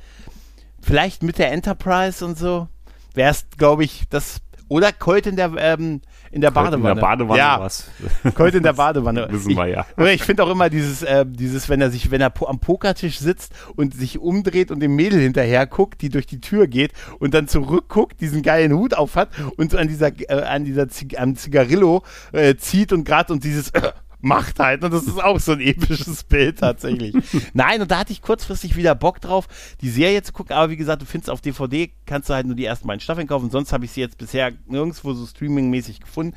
[0.82, 2.68] vielleicht mit der Enterprise und so,
[3.14, 4.38] wäre es, glaube ich, das.
[4.70, 6.00] Oder Colt in der, ähm,
[6.32, 6.92] in der Badewanne.
[6.92, 7.92] In der Badewanne ja, was.
[8.36, 9.28] Colt in der Badewanne.
[9.30, 9.86] Wissen wir ja.
[9.98, 12.60] Oder ich finde auch immer dieses, äh, dieses, wenn er sich, wenn er po am
[12.60, 16.94] Pokertisch sitzt und sich umdreht und dem Mädel hinterher guckt, die durch die Tür geht
[17.20, 19.28] und dann zurückguckt, diesen geilen Hut auf hat
[19.58, 23.44] und so an dieser, äh, an dieser Zig am Zigarillo äh, zieht und gerade und
[23.44, 23.74] dieses
[24.22, 24.84] macht halt.
[24.84, 27.16] Und das ist auch so ein episches Bild tatsächlich.
[27.54, 29.48] Nein, und da hatte ich kurzfristig wieder Bock drauf,
[29.82, 30.56] die Serie zu gucken.
[30.56, 33.28] Aber wie gesagt, du findest auf DVD, kannst du halt nur die ersten beiden Staffeln
[33.28, 33.50] kaufen.
[33.50, 36.36] Sonst habe ich sie jetzt bisher nirgendwo so streamingmäßig gefunden.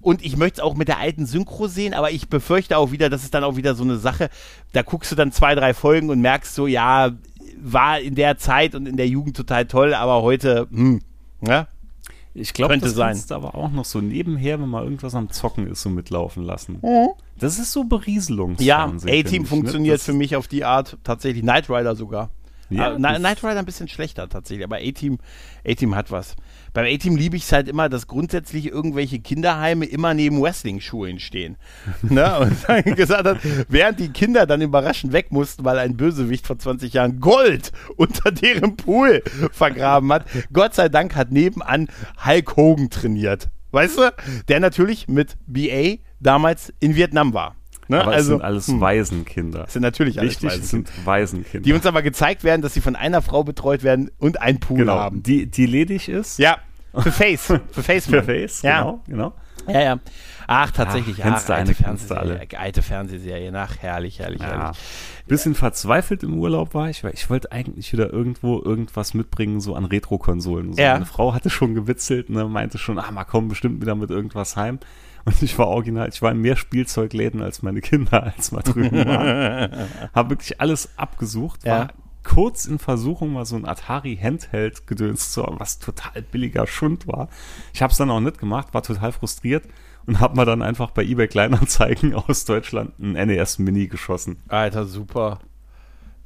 [0.00, 3.08] Und ich möchte es auch mit der alten Synchro sehen, aber ich befürchte auch wieder,
[3.08, 4.28] das ist dann auch wieder so eine Sache,
[4.74, 7.12] da guckst du dann zwei, drei Folgen und merkst so, ja,
[7.58, 11.00] war in der Zeit und in der Jugend total toll, aber heute, hm,
[11.40, 11.68] ja,
[12.36, 13.10] Ich glaube, das sein.
[13.12, 16.42] kannst du aber auch noch so nebenher, wenn mal irgendwas am Zocken ist, so mitlaufen
[16.42, 16.78] lassen.
[16.82, 17.10] Mhm.
[17.38, 19.14] Das ist so Berieselungsfernsehen.
[19.14, 19.48] Ja, A-Team ne?
[19.48, 21.42] funktioniert Das- für mich auf die Art tatsächlich.
[21.42, 22.30] Knight Rider sogar.
[22.70, 25.18] Ja, das- Knight Rider ein bisschen schlechter tatsächlich, aber A-Team
[25.66, 26.34] A-Team hat was.
[26.74, 31.56] Beim A-Team liebe ich es halt immer, dass grundsätzlich irgendwelche Kinderheime immer neben Wrestling-Schulen stehen.
[32.02, 32.40] ne?
[32.40, 36.58] Und dann gesagt hat, während die Kinder dann überraschend weg mussten, weil ein Bösewicht vor
[36.58, 41.88] 20 Jahren Gold unter deren Pool vergraben hat, Gott sei Dank hat nebenan
[42.26, 43.50] Hulk Hogan trainiert.
[43.70, 44.12] Weißt du?
[44.48, 47.54] Der natürlich mit BA damals in Vietnam war.
[47.88, 48.00] Ne?
[48.02, 49.64] Aber es sind alles hm, Waisenkinder.
[49.64, 50.90] das sind natürlich alles Wichtig, es Waisenkinder.
[50.92, 51.64] sind Waisenkinder.
[51.66, 54.78] Die uns aber gezeigt werden, dass sie von einer Frau betreut werden und einen Pool
[54.78, 55.22] genau, haben.
[55.22, 56.38] die, die ledig ist.
[56.38, 56.58] Ja,
[56.96, 57.46] für Face.
[57.46, 58.06] Für Face.
[58.06, 58.22] Für.
[58.22, 58.78] Face, Ja.
[58.80, 59.32] genau, genau.
[59.66, 59.98] Ja, ja.
[60.46, 61.24] Ach, tatsächlich.
[61.24, 62.40] Ach, ach, alte Fernsehserie.
[62.58, 63.50] Alte Fernsehserie.
[63.50, 64.46] Nach, herrlich, herrlich, Ja.
[64.48, 64.78] herrlich.
[65.26, 69.74] Bisschen verzweifelt im Urlaub war ich, weil ich wollte eigentlich wieder irgendwo irgendwas mitbringen, so
[69.74, 70.74] an Retro-Konsolen.
[70.74, 70.92] So, Ja.
[70.92, 74.54] Meine Frau hatte schon gewitzelt, ne, meinte schon, ah, mal kommen bestimmt wieder mit irgendwas
[74.56, 74.78] heim.
[75.24, 79.04] Und ich war original, ich war in mehr Spielzeugläden als meine Kinder, als wir drüben
[79.06, 79.70] waren.
[80.14, 81.88] Hab wirklich alles abgesucht, war Ja.
[82.22, 87.06] kurz in Versuchung, mal so ein Atari Handheld gedöns zu haben, was total billiger Schund
[87.06, 87.28] war.
[87.72, 89.64] Ich habe es dann auch nicht gemacht, war total frustriert
[90.06, 94.36] und habe mal dann einfach bei eBay Kleinanzeigen aus Deutschland ein NES Mini geschossen.
[94.48, 95.40] Alter, super.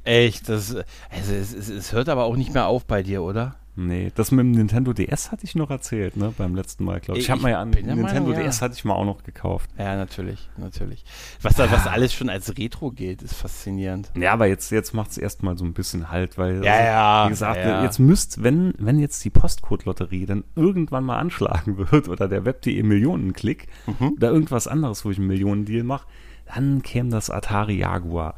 [0.03, 0.75] Echt, das,
[1.09, 3.55] also es, es, es hört aber auch nicht mehr auf bei dir, oder?
[3.87, 7.17] Nee, das mit dem Nintendo DS hatte ich noch erzählt, ne, beim letzten Mal, glaube
[7.19, 7.25] ich.
[7.25, 8.43] Ich habe mal ja an Nintendo Meinung, ja.
[8.43, 9.69] DS hatte ich mal auch noch gekauft.
[9.77, 11.05] Ja, natürlich, natürlich.
[11.41, 14.11] Was da, was alles schon als Retro gilt, ist faszinierend.
[14.15, 17.29] Ja, aber jetzt, jetzt macht es erstmal so ein bisschen Halt, weil, Ja, ja, wie
[17.29, 17.83] gesagt, ja.
[17.83, 22.83] jetzt müsst, wenn, wenn jetzt die Postcode-Lotterie dann irgendwann mal anschlagen wird oder der Web.de
[22.83, 24.13] Millionenklick Mhm.
[24.17, 26.05] oder irgendwas anderes, wo ich einen Millionendeal mache,
[26.53, 28.35] dann käme das Atari Jaguar.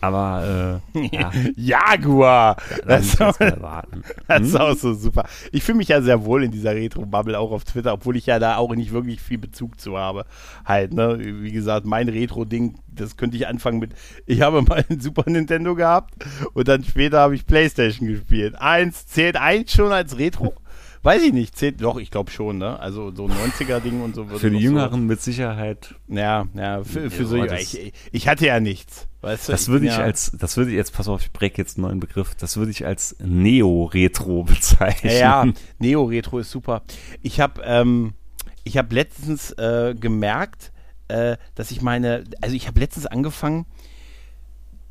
[0.00, 2.56] Aber, äh, ja, Jaguar!
[2.86, 4.60] da Das, das ist Hm?
[4.60, 5.24] auch so super.
[5.52, 8.38] Ich fühle mich ja sehr wohl in dieser Retro-Bubble, auch auf Twitter, obwohl ich ja
[8.38, 10.24] da auch nicht wirklich viel Bezug zu habe.
[10.64, 11.18] Halt, ne?
[11.20, 13.92] Wie gesagt, mein Retro-Ding, das könnte ich anfangen mit,
[14.26, 16.14] ich habe mal ein Super Nintendo gehabt
[16.54, 18.54] und dann später habe ich Playstation gespielt.
[18.58, 20.54] Eins, zählt eins schon als Retro?
[21.02, 22.78] Weiß ich nicht, zählt doch, ich glaube schon, ne?
[22.78, 24.26] Also so 90er-Ding und so.
[24.26, 28.46] Für die Jüngeren mit Sicherheit So, ja, ja, für, für Ja, so, ich, ich hatte
[28.46, 29.08] ja nichts.
[29.20, 29.52] Weißt du?
[29.52, 30.02] Das würde ich ja.
[30.02, 32.70] als, das würde ich jetzt, pass auf, ich break jetzt einen neuen Begriff, das würde
[32.70, 35.12] ich als Neo-Retro bezeichnen.
[35.12, 36.82] Ja, ja, Neo-Retro ist super.
[37.22, 38.14] Ich habe ähm,
[38.64, 40.72] ich hab letztens äh, gemerkt,
[41.08, 43.66] äh, dass ich meine, also ich habe letztens angefangen,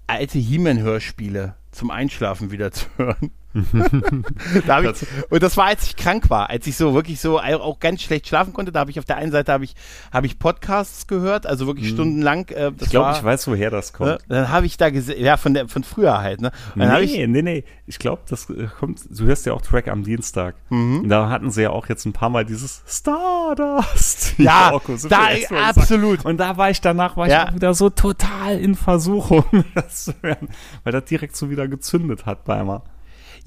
[0.06, 3.32] alte He-Man-Hörspiele zum Einschlafen wieder zu hören.
[4.68, 7.40] da hab ich, und das war, als ich krank war, als ich so wirklich so
[7.40, 8.72] auch ganz schlecht schlafen konnte.
[8.72, 9.76] Da habe ich auf der einen Seite habe ich,
[10.14, 12.48] habe ich Podcasts gehört, also wirklich stundenlang.
[12.50, 12.76] Äh, Mhm.
[12.82, 14.10] Ich glaube, ich weiß, woher das kommt.
[14.10, 14.18] Ne?
[14.28, 16.42] Dann habe ich da gesehen, ja, von, der, von früher halt.
[16.42, 16.52] Ne?
[16.78, 17.64] Hab ich, Nee, nee, nee.
[17.88, 20.56] Ich glaube, das äh, kommt, du hörst ja auch Track am Dienstag.
[20.70, 21.10] Mhm.
[21.10, 24.36] Da hatten sie ja auch jetzt ein paar Mal dieses Stardust.
[24.40, 25.28] Ja, so da-
[25.68, 26.24] absolut.
[26.26, 27.50] Und da war ich danach, war ich Ja.
[27.50, 29.44] auch wieder so total in Versuchung,
[29.76, 30.50] das zu hören,
[30.84, 32.82] weil das direkt so wieder gezündet hat bei mir.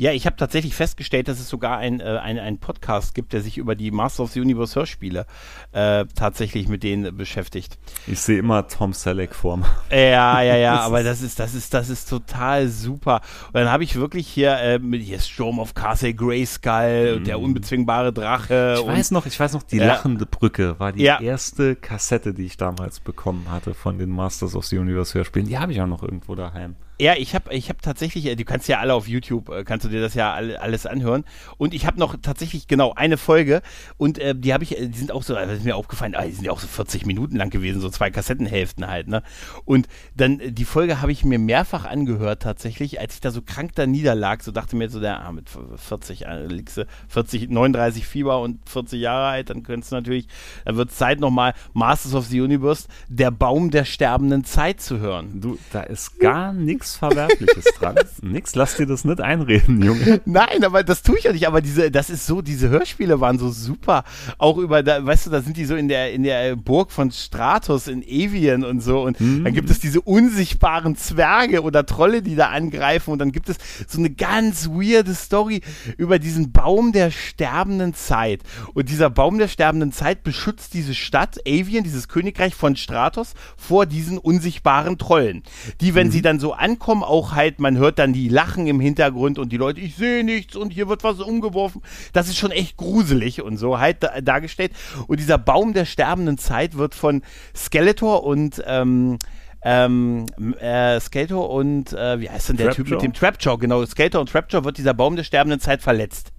[0.03, 3.41] Ja, ich habe tatsächlich festgestellt, dass es sogar ein, äh, ein, ein Podcast gibt, der
[3.41, 5.27] sich über die Master of the Universe Hörspiele
[5.71, 7.79] äh, tatsächlich mit denen beschäftigt.
[8.09, 9.67] Ich sehe immer Tom Selleck vor mir.
[9.93, 13.21] Ja, ja, ja, aber das ist, das ist, das ist total super.
[13.53, 17.39] Und dann habe ich wirklich hier äh, mit hier Storm of Castle Grayskull und der
[17.39, 18.79] unbezwingbare Drache.
[18.79, 18.91] Mhm.
[18.91, 19.87] Ich weiß noch, ich weiß noch, die Ja.
[19.87, 21.21] lachende Brücke war die Ja.
[21.21, 25.47] erste Kassette, die ich damals bekommen hatte von den Masters of the Universe Hörspielen.
[25.47, 26.75] Die habe ich auch noch irgendwo daheim.
[27.03, 29.85] Ja, ich habe ich hab tatsächlich, äh, du kannst ja alle auf YouTube, äh, kannst
[29.85, 31.25] du dir das ja alle, alles anhören.
[31.59, 33.61] Und ich habe noch tatsächlich genau eine Folge
[33.97, 36.25] und äh, die habe ich, äh, die sind auch so, das ist mir aufgefallen, ah,
[36.25, 39.25] die sind ja auch so 40 Minuten lang gewesen, so zwei Kassettenhälften halt, ne?
[39.65, 43.73] Und dann, die Folge habe ich mir mehrfach angehört tatsächlich, als ich da so krank
[43.75, 48.07] da niederlag, so dachte mir so, der, ah, mit 40, äh, liegst du 40, 39
[48.07, 50.29] Fieber und 40 Jahre alt, dann könntest du natürlich,
[50.65, 55.41] dann wird Zeit nochmal Masters of the Universe, der Baum der sterbenden Zeit zu hören.
[55.41, 57.97] Du, da ist gar nichts nichts Verwerfliches dran.
[58.23, 60.21] Nix, lass dir das nicht einreden, Junge.
[60.25, 61.47] Nein, aber das tue ich ja nicht.
[61.47, 64.05] Aber diese, das ist so, diese Hörspiele waren so super.
[64.39, 67.11] Auch über, da, weißt du, da sind die so in der, in der Burg von
[67.11, 69.03] Stratos in Evian und so.
[69.03, 69.45] Und Mhm.
[69.45, 73.11] dann gibt es diese unsichtbaren Zwerge oder Trolle, die da angreifen.
[73.13, 75.61] Und dann gibt es so eine ganz weirde Story
[75.97, 78.41] über diesen Baum der sterbenden Zeit.
[78.75, 83.87] Und dieser Baum der sterbenden Zeit beschützt diese Stadt, Avian, dieses Königreich von Stratos, vor
[83.87, 85.43] diesen unsichtbaren Trollen.
[85.81, 89.39] Die, wenn sie dann so ankommen, auch halt, man hört dann die Lachen im Hintergrund
[89.39, 91.83] und die Leute, ich sehe nichts und hier wird was umgeworfen.
[92.13, 94.73] Das ist schon echt gruselig und so halt da, dargestellt.
[95.07, 97.23] Und dieser Baum der sterbenden Zeit wird von
[97.55, 99.19] Skeletor und ähm,
[99.65, 100.27] ähm,
[100.61, 104.31] äh, Skeletor und äh, wie heißt denn der Typ mit dem Trapjaw, genau, Skeletor und
[104.31, 106.33] Trapjaw wird dieser Baum der sterbenden Zeit verletzt.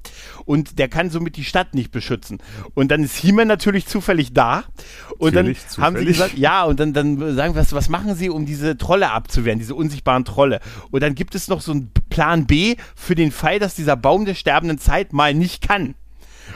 [0.46, 2.40] Und der kann somit die Stadt nicht beschützen.
[2.74, 4.66] Und dann ist He-Man natürlich zufällig da.
[5.18, 6.08] Und Natürlich, dann haben sie zufällig.
[6.08, 9.60] gesagt, ja, und dann, dann sagen wir, was, was machen sie, um diese Trolle abzuwehren,
[9.60, 10.60] diese unsichtbaren Trolle?
[10.92, 14.26] Und dann gibt es noch so einen Plan B für den Fall, dass dieser Baum
[14.26, 15.96] der sterbenden Zeit mal nicht kann.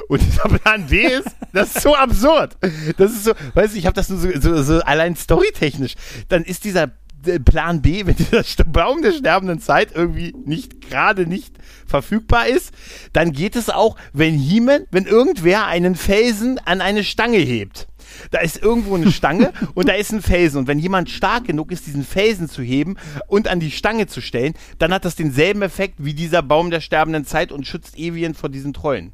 [0.08, 2.58] Und dieser Plan B ist, das ist so absurd.
[2.97, 5.95] Das ist so, weißt du, ich habe das nur so, so, so allein storytechnisch.
[6.30, 6.91] Dann ist dieser
[7.26, 12.73] äh, Plan B, wenn dieser Baum der sterbenden Zeit irgendwie nicht gerade nicht verfügbar ist,
[13.13, 17.88] dann geht es auch, wenn He-Man, wenn irgendwer einen Felsen an eine Stange hebt.
[18.32, 20.60] Da ist irgendwo eine Stange und da ist ein Felsen.
[20.60, 24.22] Und wenn jemand stark genug ist, diesen Felsen zu heben und an die Stange zu
[24.22, 28.34] stellen, dann hat das denselben Effekt wie dieser Baum der sterbenden Zeit und schützt Evian
[28.34, 29.13] vor diesen Trollen.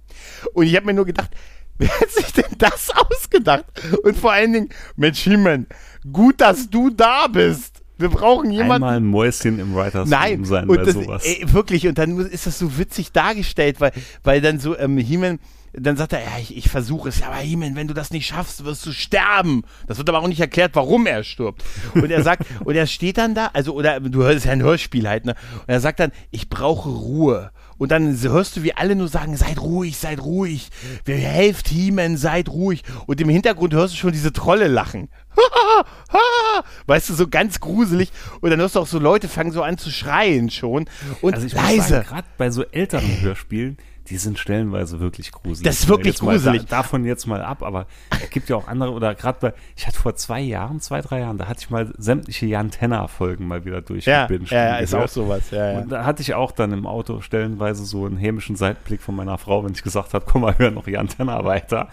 [0.54, 1.32] Und ich habe mir nur gedacht,
[1.78, 3.66] wer hat sich denn das ausgedacht?
[4.04, 5.68] Und vor allen Dingen, Mensch, He-Man,
[6.12, 7.82] gut, dass du da bist.
[7.98, 8.84] Wir brauchen jemanden.
[8.84, 11.24] Einmal ein Mäuschen im Writers Nein, sein und bei das, sowas.
[11.26, 13.92] ey, wirklich, und dann ist das so witzig dargestellt, weil,
[14.24, 15.40] weil dann so ähm, He-Man,
[15.74, 18.28] dann sagt er, ja, ich, ich versuche es, ja, aber He-Man, wenn du das nicht
[18.28, 19.64] schaffst, wirst du sterben.
[19.88, 21.64] Das wird aber auch nicht erklärt, warum er stirbt.
[21.96, 25.08] Und er sagt, und er steht dann da, also, oder du hörst ja ein Hörspiel
[25.08, 25.36] halt, ne?
[25.62, 27.52] Und er sagt dann, ich brauche Ruhe.
[27.80, 30.70] Und dann hörst du, wie alle nur sagen, seid ruhig, seid ruhig.
[31.06, 32.84] Wer helft He-Man, seid ruhig.
[33.08, 35.10] Und im Hintergrund hörst du schon diese Trolle lachen.
[36.86, 38.12] weißt du, so ganz gruselig.
[38.42, 40.86] Und dann hörst du auch so Leute fangen so an zu schreien schon.
[41.22, 42.06] Und Also ich leise.
[42.08, 43.78] gerade bei so älteren Hörspielen,
[44.10, 45.64] die sind stellenweise wirklich gruselig.
[45.64, 46.66] Das ist wirklich jetzt mal gruselig.
[46.66, 47.88] Da, davon jetzt mal ab, aber
[48.22, 51.20] es gibt ja auch andere, oder gerade bei, ich hatte vor zwei Jahren, zwei, drei
[51.20, 54.52] Jahren, da hatte ich mal sämtliche Jan Tenner-Folgen mal wieder durchgebinged.
[54.52, 55.52] ja, ja, ist auch sowas.
[55.52, 55.80] Ja, ja.
[55.80, 59.38] Und da hatte ich auch dann im Auto stellenweise so einen hämischen Seitenblick von meiner
[59.38, 61.90] Frau, wenn ich gesagt habe, komm mal, hör noch Jan Tenner weiter.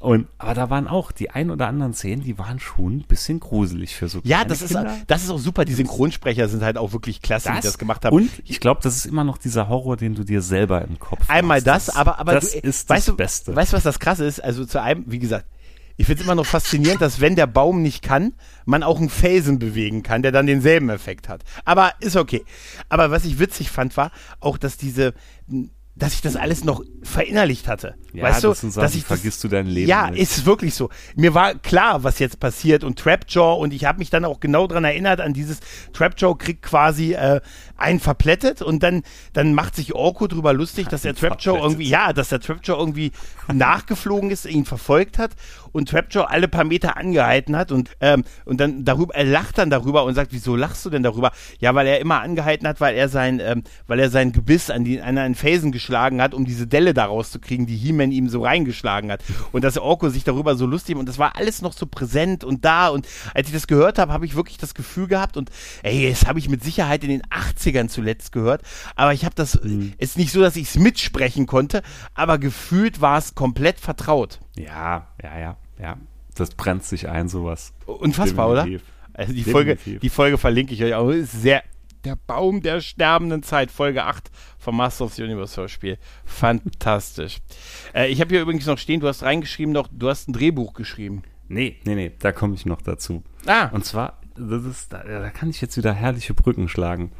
[0.00, 3.40] Und, aber da waren auch die ein oder anderen Szenen, die waren schon ein bisschen
[3.40, 4.76] gruselig für so Ja, das ist,
[5.08, 5.64] das ist auch super.
[5.64, 8.14] Die Synchronsprecher sind halt auch wirklich klasse, die das gemacht haben.
[8.14, 11.28] Und ich glaube, das ist immer noch dieser Horror, den du dir selber im Kopf
[11.28, 11.66] Einmal machst.
[11.66, 13.56] das, aber, aber das du, ist weißt das du, Beste.
[13.56, 14.38] Weißt du, was das krasse ist?
[14.38, 15.46] Also zu einem, wie gesagt,
[15.96, 18.34] ich finde es immer noch faszinierend, dass wenn der Baum nicht kann,
[18.66, 21.42] man auch einen Felsen bewegen kann, der dann denselben Effekt hat.
[21.64, 22.44] Aber ist okay.
[22.88, 25.12] Aber was ich witzig fand, war auch, dass diese,
[25.98, 27.96] dass ich das alles noch verinnerlicht hatte.
[28.12, 30.20] Ja, weißt du, das Sachen, dass ich das, vergisst du dein Leben Ja, nicht.
[30.22, 30.90] ist wirklich so.
[31.16, 34.66] Mir war klar, was jetzt passiert und Trapjaw und ich habe mich dann auch genau
[34.66, 35.58] dran erinnert an dieses
[35.92, 37.40] Trapjaw kriegt quasi äh,
[37.78, 42.12] einen verplättet und dann dann macht sich Orko drüber lustig, dass der Trapjaw irgendwie ja,
[42.12, 43.12] dass der Trapjaw irgendwie
[43.52, 45.32] nachgeflogen ist, ihn verfolgt hat
[45.72, 49.70] und Trapjaw alle paar Meter angehalten hat und ähm, und dann darüber er lacht dann
[49.70, 51.30] darüber und sagt, wieso lachst du denn darüber?
[51.60, 54.84] Ja, weil er immer angehalten hat, weil er sein ähm, weil er sein Gebiss an
[54.84, 58.42] die an einen Felsen geschlagen hat, um diese Delle da rauszukriegen, die He-Man ihm so
[58.42, 61.86] reingeschlagen hat und dass Orko sich darüber so lustig und das war alles noch so
[61.86, 65.36] präsent und da und als ich das gehört habe, habe ich wirklich das Gefühl gehabt
[65.36, 65.50] und
[65.82, 67.22] ey, das habe ich mit Sicherheit in den
[67.72, 68.62] 80ern zuletzt gehört,
[68.96, 69.92] aber ich habe das Mhm.
[69.98, 71.82] ist nicht so, dass ich es mitsprechen konnte,
[72.14, 74.40] aber gefühlt war es komplett vertraut.
[74.56, 75.96] Ja, ja, ja, ja.
[76.34, 77.72] Das brennt sich ein, sowas.
[77.86, 78.82] Unfassbar, Definitiv.
[78.82, 79.20] oder?
[79.20, 81.10] Also die Folge, die Folge verlinke ich euch auch.
[81.10, 81.62] Ist sehr
[82.04, 85.98] der Baum der sterbenden Zeit, Folge 8 vom Master of the Universe Hörspiel.
[86.24, 87.38] Fantastisch.
[87.94, 90.74] äh, ich habe hier übrigens noch stehen, du hast reingeschrieben noch, du hast ein Drehbuch
[90.74, 91.22] geschrieben.
[91.48, 93.24] Nee, nee, nee, da komme ich noch dazu.
[93.46, 97.10] Ah, Und zwar, das ist, da, da kann ich jetzt wieder herrliche Brücken schlagen.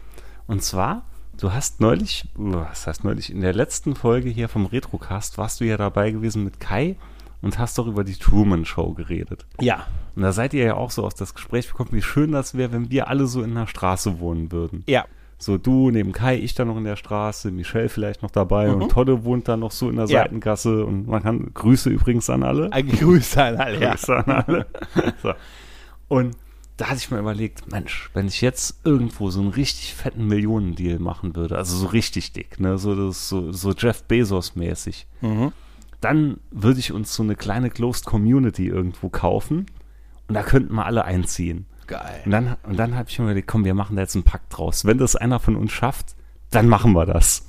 [0.49, 1.03] Und zwar,
[1.39, 5.65] du hast neulich, was heißt neulich, in der letzten Folge hier vom Retrocast warst du
[5.65, 6.97] ja dabei gewesen mit Kai
[7.43, 9.47] und hast doch über die Truman Show geredet.
[9.61, 9.87] ja.
[10.17, 12.73] Und da seid ihr ja auch so aus das Gespräch bekommen, wie schön das wäre,
[12.73, 14.83] wenn wir alle so in einer Straße wohnen würden.
[14.89, 15.05] Ja.
[15.39, 18.89] So du neben Kai, ich dann noch in der Straße, Michelle vielleicht noch dabei und
[18.91, 20.11] Todde wohnt dann noch so in der Mhm.
[20.11, 20.23] Ja.
[20.23, 22.73] Seitengasse und man kann Grüße übrigens an alle.
[22.73, 23.81] Ein Grüße an alle.
[23.81, 23.91] Ja.
[23.91, 24.67] Grüße an alle.
[25.23, 25.33] so.
[26.09, 26.37] Und
[26.79, 30.99] da hatte ich mir überlegt, Mensch, wenn ich jetzt irgendwo so einen richtig fetten Millionendeal
[30.99, 35.53] machen würde, also so richtig dick, ne, so, das, so, so Jeff Bezos mäßig, Mhm.
[36.01, 39.67] dann würde ich uns so eine kleine Closed Community irgendwo kaufen
[40.29, 41.67] und da könnten wir alle einziehen.
[41.87, 42.23] geil.
[42.25, 44.57] Und dann, und dann habe ich mir überlegt, komm, wir machen da jetzt einen Pakt
[44.57, 44.85] draus.
[44.85, 46.15] Wenn das einer von uns schafft,
[46.51, 47.47] dann machen wir das.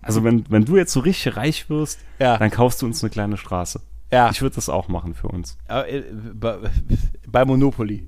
[0.00, 2.36] Also wenn, wenn du jetzt so richtig reich wirst, Ja.
[2.38, 3.80] dann kaufst du uns eine kleine Straße.
[4.12, 4.30] Ja.
[4.30, 5.56] Ich würde das auch machen für uns.
[5.68, 6.02] Äh,
[6.34, 6.58] bei,
[7.28, 8.06] bei Monopoly.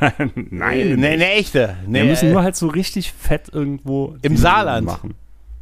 [0.34, 1.76] Nein, nee, eine echte.
[1.86, 4.86] Nee, wir müssen äh, nur halt so richtig fett irgendwo Im Saarland.
[4.86, 5.14] machen.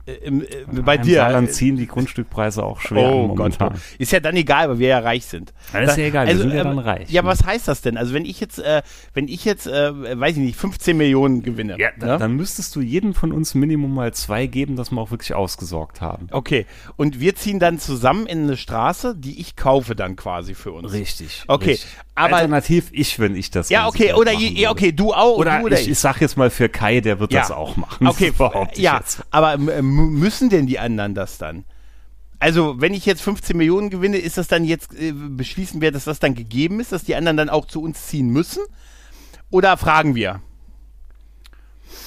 [0.07, 0.47] Äh, im, äh,
[0.83, 1.17] bei Im dir.
[1.17, 3.57] Saarland ziehen die Grundstückpreise auch schwer Oh Gott,
[3.99, 5.53] ist ja dann egal, weil wir ja reich sind.
[5.73, 7.29] Ja, ist ja egal, wir sind ja ähm, dann reich, Ja, ne?
[7.29, 7.97] was heißt das denn?
[7.97, 8.83] Also wenn ich jetzt, äh,
[9.15, 11.79] wenn ich jetzt, äh, weiß ich nicht, 15 Millionen gewinne.
[11.79, 12.19] Ja, ne?
[12.19, 16.01] dann müsstest du jedem von uns Minimum mal zwei geben, dass wir auch wirklich ausgesorgt
[16.01, 16.29] haben.
[16.31, 20.73] Okay, und wir ziehen dann zusammen in eine Straße, die ich kaufe dann quasi für
[20.73, 20.93] uns.
[20.93, 21.45] Richtig.
[21.47, 21.91] Okay, richtig.
[22.15, 24.69] aber- Alternativ ich, wenn ich das Ja, okay, oder, würde.
[24.71, 27.33] okay, du auch, Oder, du oder ich, ich sag jetzt mal für Kai, der wird
[27.33, 27.41] Ja.
[27.41, 28.07] das auch machen.
[28.07, 31.65] Okay, Das ich ja, aber ähm, müssen denn die anderen das dann?
[32.39, 36.05] Also, wenn ich jetzt 15 Millionen gewinne, ist das dann jetzt, äh, beschließen wir, dass
[36.05, 38.63] das dann gegeben ist, dass die anderen dann auch zu uns ziehen müssen?
[39.51, 40.41] Oder fragen wir?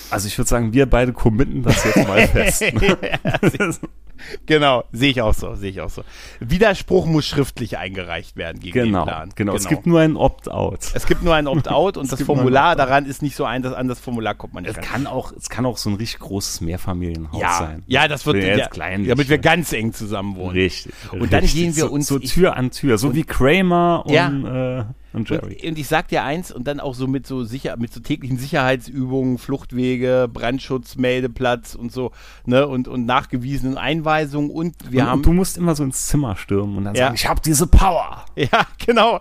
[0.10, 2.64] Also ich würde sagen, wir beide committen das jetzt mal fest.
[4.46, 6.04] Genau, sehe ich auch so, sehe ich auch so.
[6.40, 9.30] Widerspruch muss schriftlich eingereicht werden gegen genau, den Plan.
[9.36, 10.92] genau, Es gibt nur ein Opt-out.
[10.94, 13.88] es gibt nur ein Opt-out und das Formular daran ist nicht so ein, das, an
[13.88, 16.62] das Formular kommt man nicht Es kann auch, es kann auch so ein richtig großes
[16.62, 17.84] Mehrfamilienhaus Ja, sein.
[17.88, 20.52] ja, das wird, ja jetzt kleinlich, damit wir ganz eng zusammen wohnen.
[20.58, 20.94] Richtig.
[21.12, 21.62] Und dann richtig.
[21.62, 24.80] gehen wir so, uns- so ich- Tür an Tür, so wie Kramer und, Ja.
[24.80, 24.86] äh,
[25.18, 25.58] und Jerry.
[25.62, 28.00] Und, und ich sag dir eins, und dann auch so mit so sicher, mit so
[28.00, 32.12] täglichen Sicherheitsübungen, Fluchtwege, Brandschutz, Meldeplatz und so,
[32.46, 35.18] ne, und, und nachgewiesenen Einweisungen und wir und, haben.
[35.20, 37.06] und du musst immer so ins Zimmer stürmen und dann Ja.
[37.06, 38.26] sagen, ich habe diese Power.
[38.36, 39.20] ja, genau.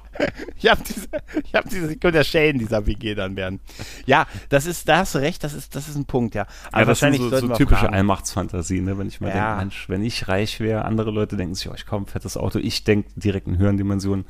[0.57, 1.09] Ich habe diese,
[1.45, 3.61] ich habe diese, ich könnte der Shane dieser WG dann werden.
[4.07, 6.47] Ja, das ist, da hast du recht, das ist, das ist ein Punkt, ja.
[6.73, 7.93] Aber Ja, das sind wahrscheinlich so, so typische.
[7.93, 8.99] Allmachtsfantasie, ne?
[8.99, 9.49] wenn ich mal Ja.
[9.51, 12.59] denke, Mensch, wenn ich reich wäre, andere Leute denken sich, oh, ich ein fettes Auto,
[12.59, 14.25] ich denke direkt in höheren Dimensionen.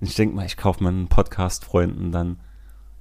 [0.00, 2.38] Und ich denke mal, ich kaufe meinen Podcast-Freunden dann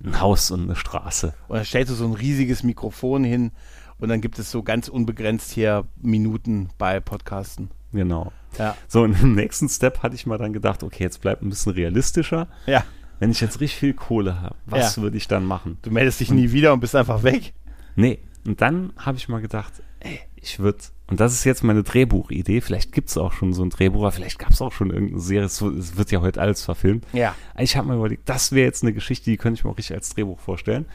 [0.04, 1.34] ein Haus und eine Straße.
[1.48, 3.52] Und dann stellst du so ein riesiges Mikrofon hin
[3.98, 7.72] und dann gibt es so ganz unbegrenzt hier Minuten bei Podcasten.
[7.94, 8.32] Genau.
[8.58, 8.76] Ja.
[8.88, 11.72] So, und im nächsten Step hatte ich mal dann gedacht, okay, jetzt bleibt ein bisschen
[11.74, 12.48] realistischer.
[12.66, 12.84] Ja.
[13.20, 15.02] Wenn ich jetzt richtig viel Kohle habe, was Ja.
[15.04, 15.78] würde ich dann machen?
[15.82, 17.54] Du meldest dich nie wieder und bist einfach weg.
[17.96, 18.20] Nee.
[18.46, 22.62] Und dann habe ich mal gedacht, ey, ich würde, und das ist jetzt meine Drehbuchidee,
[22.62, 25.22] vielleicht gibt es auch schon so ein Drehbuch, aber vielleicht gab es auch schon irgendeine
[25.22, 27.06] Serie, es es wird ja heute alles verfilmt.
[27.14, 27.36] Ja.
[27.58, 29.96] Ich habe mir überlegt, das wäre jetzt eine Geschichte, die könnte ich mir auch richtig
[29.96, 30.86] als Drehbuch vorstellen.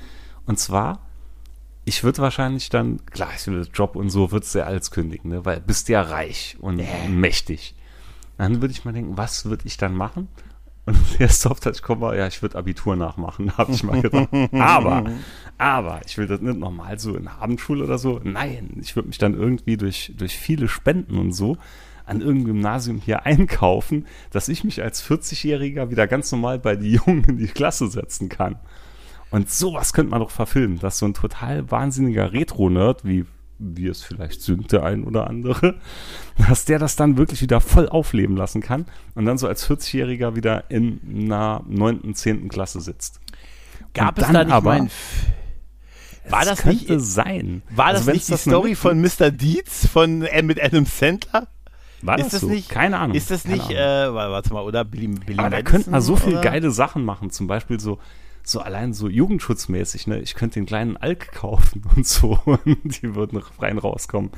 [0.46, 1.06] Und zwar,
[1.84, 5.30] ich würde wahrscheinlich dann, klar, ich will Job und so, würdest du ja alles kündigen,
[5.30, 5.44] ne?
[5.44, 7.74] weil bist ja reich und mächtig.
[8.38, 10.28] Dann würde ich mal denken, was würde ich dann machen?
[10.90, 14.28] Und der Soft-Touch kommt mal, ja, ich würde Abitur nachmachen, habe ich mal gedacht.
[14.52, 15.04] aber,
[15.58, 18.20] aber, ich will das nicht nochmal so in Abendschule oder so.
[18.22, 21.56] Nein, ich würde mich dann irgendwie durch, durch viele Spenden und so
[22.06, 26.92] an irgendeinem Gymnasium hier einkaufen, dass ich mich als 40-Jähriger wieder ganz normal bei die
[26.92, 28.56] Jungen in die Klasse setzen kann.
[29.30, 33.26] Und sowas könnte man doch verfilmen, dass so ein total wahnsinniger Retro-Nerd, wie
[33.62, 35.78] wir es vielleicht sind, der ein oder andere,
[36.48, 40.34] dass der das dann wirklich wieder voll aufleben lassen kann und dann so als 40-Jähriger
[40.34, 41.00] wieder in
[41.32, 42.48] einer 9., 10.
[42.48, 43.20] Klasse sitzt.
[43.94, 44.90] Gab Und es da nicht aber- mal ein
[46.28, 47.62] War das nicht- könnte sein.
[47.70, 49.30] War Also das wenn's nicht die das Story von Mr.
[49.30, 51.48] Dietz von äh, mit Adam Sandler?
[52.02, 52.48] War ist das, das so?
[52.48, 52.68] nicht?
[52.70, 53.16] Keine Ahnung.
[53.16, 53.64] Ist das Keine nicht?
[53.76, 53.76] Ahnung.
[53.76, 56.40] Äh, wa- warte mal, oder Billy, Billy Aber da könnte man so viel oder?
[56.40, 57.98] geile Sachen machen, zum Beispiel so,
[58.42, 60.20] so allein so jugendschutzmäßig, ne?
[60.20, 64.30] Ich könnte den kleinen Alk kaufen und so, und die würden rein rauskommen.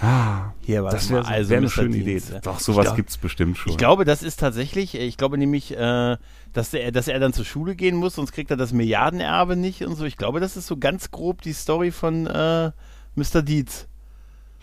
[0.00, 2.20] Ah, Hier, warte das wäre also wär eine schöne Idee.
[2.42, 3.70] Doch, sowas glaub- gibt's bestimmt schon.
[3.72, 6.16] Ich glaube, das ist tatsächlich, ich glaube nämlich, äh,
[6.52, 9.82] dass, er, dass er dann zur Schule gehen muss, sonst kriegt er das Milliardenerbe nicht
[9.82, 10.04] und so.
[10.04, 12.72] Ich glaube, das ist so ganz grob die Story von äh,
[13.14, 13.42] Mr.
[13.42, 13.86] Dietz.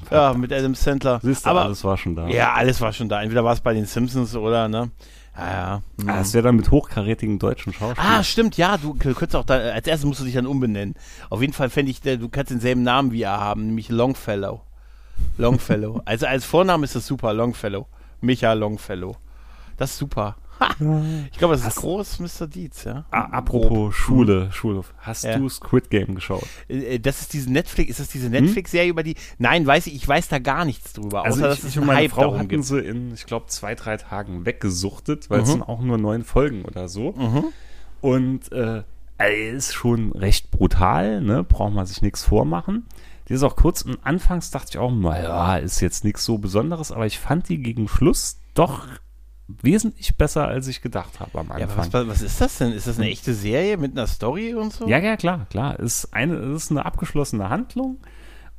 [0.09, 1.19] Ja, mit Adam Sandler.
[1.23, 2.27] Siehst du, Aber alles war schon da.
[2.27, 3.21] ja, alles war schon da.
[3.21, 4.91] Entweder war es bei den Simpsons oder, ne?
[5.37, 5.81] Ja, ja.
[5.97, 6.09] Mhm.
[6.09, 8.13] Ah, das wäre dann mit hochkarätigen deutschen Schauspielern.
[8.19, 10.95] Ah, stimmt, ja, du könntest auch da, als erstes musst du dich dann umbenennen.
[11.29, 14.61] Auf jeden Fall fände ich, du kannst denselben Namen wie er haben, nämlich Longfellow.
[15.37, 16.01] Longfellow.
[16.05, 17.87] also als Vorname ist das super, Longfellow.
[18.19, 19.15] Micha Longfellow.
[19.77, 20.35] Das ist super.
[21.31, 22.47] Ich glaube, das ist groß, Mr.
[22.47, 23.05] Dietz, ja.
[23.11, 24.81] Ah, apropos Schule, Schule.
[24.99, 25.37] Hast Ja.
[25.37, 26.45] du Squid Game geschaut?
[26.67, 29.15] Äh, Das ist diese Netflix, ist das diese Netflix-Serie über die?
[29.37, 31.79] Nein, weiß ich, ich weiß da gar nichts drüber, Also außer ich, dass es ich
[31.79, 32.63] und meine Hype Frau hatten gibt.
[32.65, 35.51] sie in, ich glaube, zwei, drei Tagen weggesuchtet, weil es Mhm.
[35.53, 37.13] sind auch nur neun Folgen oder so.
[38.01, 38.83] Und äh,
[39.53, 41.43] ist schon recht brutal, ne?
[41.43, 42.85] braucht man sich nichts vormachen.
[43.29, 46.91] Die ist auch kurz und anfangs dachte ich auch, naja, ist jetzt nichts so Besonderes,
[46.91, 48.87] aber ich fand die gegen Schluss doch
[49.61, 51.91] wesentlich besser, als ich gedacht habe am Ja, Anfang.
[51.91, 52.71] was, was ist das denn?
[52.71, 54.87] Ist das eine echte Serie mit einer Story und so?
[54.87, 55.79] Ja, ja, klar, klar.
[55.79, 57.97] Ist eine, ist eine abgeschlossene Handlung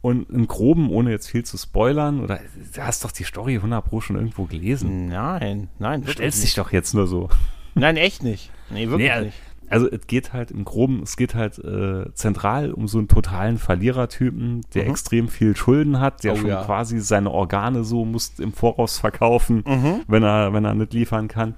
[0.00, 2.40] und im Groben, ohne jetzt viel zu spoilern, oder
[2.74, 5.08] du hast doch die Story 100 Pro schon irgendwo gelesen.
[5.08, 6.02] Nein, nein.
[6.02, 6.48] Du stellst nicht.
[6.48, 7.28] dich doch jetzt nur so.
[7.74, 8.50] Nein, echt nicht.
[8.70, 9.38] Nee, wirklich Nee, nicht.
[9.72, 13.58] Also es geht halt im Groben, es geht halt äh, zentral um so einen totalen
[13.58, 14.90] Verlierertypen, der Mhm.
[14.90, 16.62] extrem viel Schulden hat, der Oh schon ja.
[16.62, 20.00] quasi seine Organe so muss im Voraus verkaufen, Mhm.
[20.08, 21.54] wenn er, wenn er nicht liefern kann.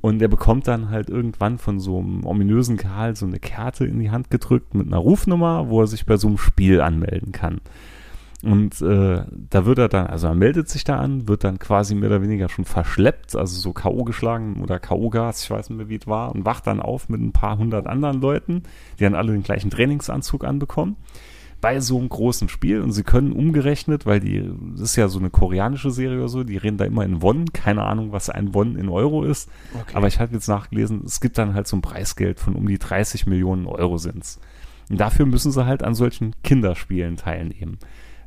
[0.00, 3.98] Und der bekommt dann halt irgendwann von so einem ominösen Karl so eine Karte in
[3.98, 7.60] die Hand gedrückt mit einer Rufnummer, wo er sich bei so einem Spiel anmelden kann.
[8.42, 11.96] Und äh, da wird er dann, also er meldet sich da an, wird dann quasi
[11.96, 14.04] mehr oder weniger schon verschleppt, also so K.O.
[14.04, 17.20] geschlagen oder K.O.-Gas, ich weiß nicht mehr, wie es war, und wacht dann auf mit
[17.20, 18.62] ein paar hundert anderen Leuten,
[18.98, 20.96] die dann alle den gleichen Trainingsanzug anbekommen.
[21.60, 25.18] Bei so einem großen Spiel und sie können umgerechnet, weil die, das ist ja so
[25.18, 28.54] eine koreanische Serie oder so, die reden da immer in Won, keine Ahnung, was ein
[28.54, 29.50] Won in Euro ist.
[29.74, 29.96] Okay.
[29.96, 32.78] Aber ich habe jetzt nachgelesen, es gibt dann halt so ein Preisgeld von um die
[32.78, 34.38] 30 Millionen Euro sind's.
[34.88, 37.78] Und dafür müssen sie halt an solchen Kinderspielen teilnehmen.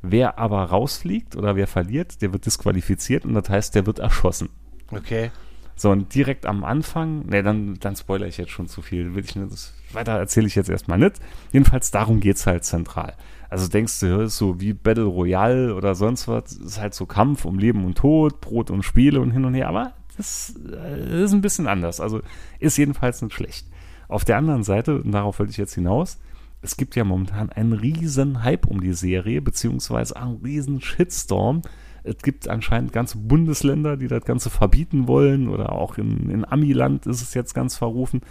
[0.02, 4.49] Wer aber rausfliegt oder wer verliert, der wird disqualifiziert und das heißt, der wird erschossen.
[4.91, 5.32] Okay.
[5.76, 9.16] So, und direkt am Anfang, ne, dann, dann spoilere ich jetzt schon zu viel.
[9.16, 11.16] Will ich nicht, weiter erzähle ich jetzt erstmal nicht.
[11.52, 13.16] Jedenfalls darum geht's halt zentral.
[13.49, 17.45] Also denkst du, ist so wie Battle Royale oder sonst was, ist halt so Kampf
[17.45, 21.34] um Leben und Tod, Brot und Spiele und hin und her, aber das, äh, ist
[21.34, 21.99] ein bisschen anders.
[21.99, 22.22] Also
[22.60, 23.68] ist jedenfalls nicht schlecht.
[24.08, 26.20] Auf der anderen Seite, und darauf wollte ich jetzt hinaus,
[26.62, 31.62] es gibt ja momentan einen riesen Hype um die Serie, beziehungsweise einen riesen Shitstorm.
[32.03, 37.05] Es gibt anscheinend ganze Bundesländer, die das Ganze verbieten wollen oder auch in, in Amiland
[37.05, 38.22] ist es jetzt ganz verrufen,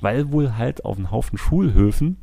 [0.00, 2.16] weil wohl halt auf einem Haufen Schulhöfen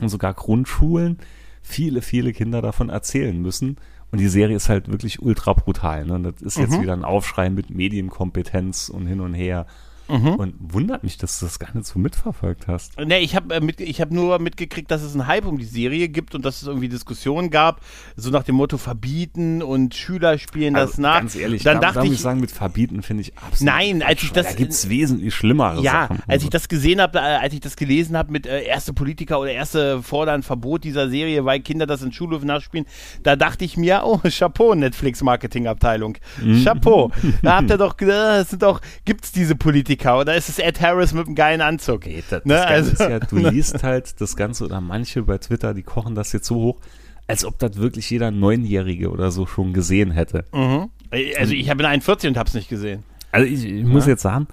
[0.00, 1.18] und sogar Grundschulen
[1.62, 3.76] viele, viele Kinder davon erzählen müssen.
[4.10, 6.04] Und die Serie ist halt wirklich ultra brutal.
[6.04, 6.20] Ne?
[6.20, 6.82] Das ist jetzt Mhm.
[6.82, 9.66] wieder ein Aufschrei mit Medienkompetenz und hin und her.
[10.08, 10.34] Mhm.
[10.34, 12.98] Und wundert mich, dass du das gar nicht so mitverfolgt hast.
[13.00, 15.64] Ne, ich habe äh, mit, ich hab nur mitgekriegt, dass es einen Hype um die
[15.64, 17.80] Serie gibt und dass es irgendwie Diskussionen gab,
[18.16, 21.18] so nach dem Motto verbieten und Schüler spielen das Also, nach.
[21.20, 23.60] Ganz ehrlich, dann da, dachte da ich, ich sagen, mit verbieten finde ich absolut.
[23.74, 26.22] Nein, als ich das- Da gibt es wesentlich schlimmere ja, Sachen.
[26.26, 29.40] als ich das gesehen habe, äh, als ich das gelesen habe mit äh, erste Politiker
[29.40, 32.86] oder erste fordern Verbot dieser Serie, weil Kinder das in Schulhöfen nachspielen,
[33.22, 36.18] da dachte ich mir, oh, Chapeau, Netflix Marketingabteilung.
[36.42, 36.62] Mhm.
[36.62, 37.10] Chapeau.
[37.42, 40.80] Da habt ihr doch, äh, es sind doch, gibt's diese Politiker oder ist es Ed
[40.80, 42.06] Harris mit einem geilen Anzug?
[42.06, 42.66] Nee, das, Ne, das
[43.00, 46.46] also- ja, du liest halt das Ganze oder manche bei Twitter, die kochen das jetzt
[46.46, 46.80] so hoch,
[47.26, 50.44] als ob das wirklich jeder Neunjährige oder so schon gesehen hätte.
[50.52, 50.90] Mhm.
[51.38, 53.02] Also ich habe 41 und hab's nicht gesehen.
[53.32, 54.10] Also ich, ich muss Ja.
[54.12, 54.46] jetzt sagen,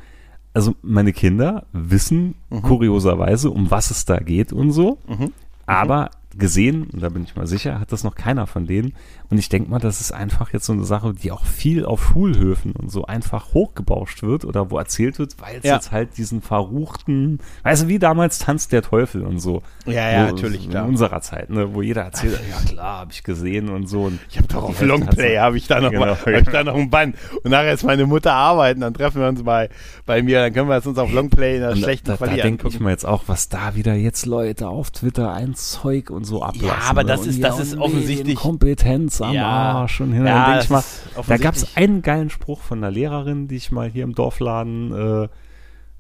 [0.54, 2.62] also meine Kinder wissen Mhm.
[2.62, 5.32] kurioserweise, um was es da geht und so, Mhm.
[5.66, 8.94] aber gesehen, da bin ich mal sicher, hat das noch keiner von denen.
[9.32, 12.06] Und ich denke mal, das ist einfach jetzt so eine Sache, die auch viel auf
[12.06, 15.76] Schulhöfen und so einfach hochgebauscht wird oder wo erzählt wird, weil es Ja.
[15.76, 19.64] jetzt halt diesen verruchten, weißt du, wie damals tanzt der Teufel und so.
[19.86, 20.86] Ja, ja, Wo- natürlich, In klar.
[20.86, 24.04] unserer Zeit, ne, wo jeder erzählt, ja klar, habe ich gesehen und so.
[24.04, 26.64] Und Ich habe doch auf Longplay, habe ich da noch Genau, mal, hab ich da
[26.64, 27.14] noch einen Bann.
[27.44, 29.70] Und nachher ist meine Mutter arbeiten, dann treffen wir uns bei,
[30.06, 32.42] bei mir, dann können wir es uns auf Longplay in der schlechten da, da Quali
[32.42, 36.26] denke ich mir jetzt auch, was da wieder jetzt Leute auf Twitter ein Zeug und
[36.26, 36.90] so ablassen.
[36.90, 37.08] aber ne?
[37.08, 39.47] das ist- ja, das ist offensichtlich- Kompetenz am Ja.
[39.47, 40.26] Arsch und hin.
[40.26, 40.84] Ja, ich mal,
[41.28, 45.24] da gab es einen geilen Spruch von einer Lehrerin, die ich mal hier im Dorfladen
[45.24, 45.28] äh,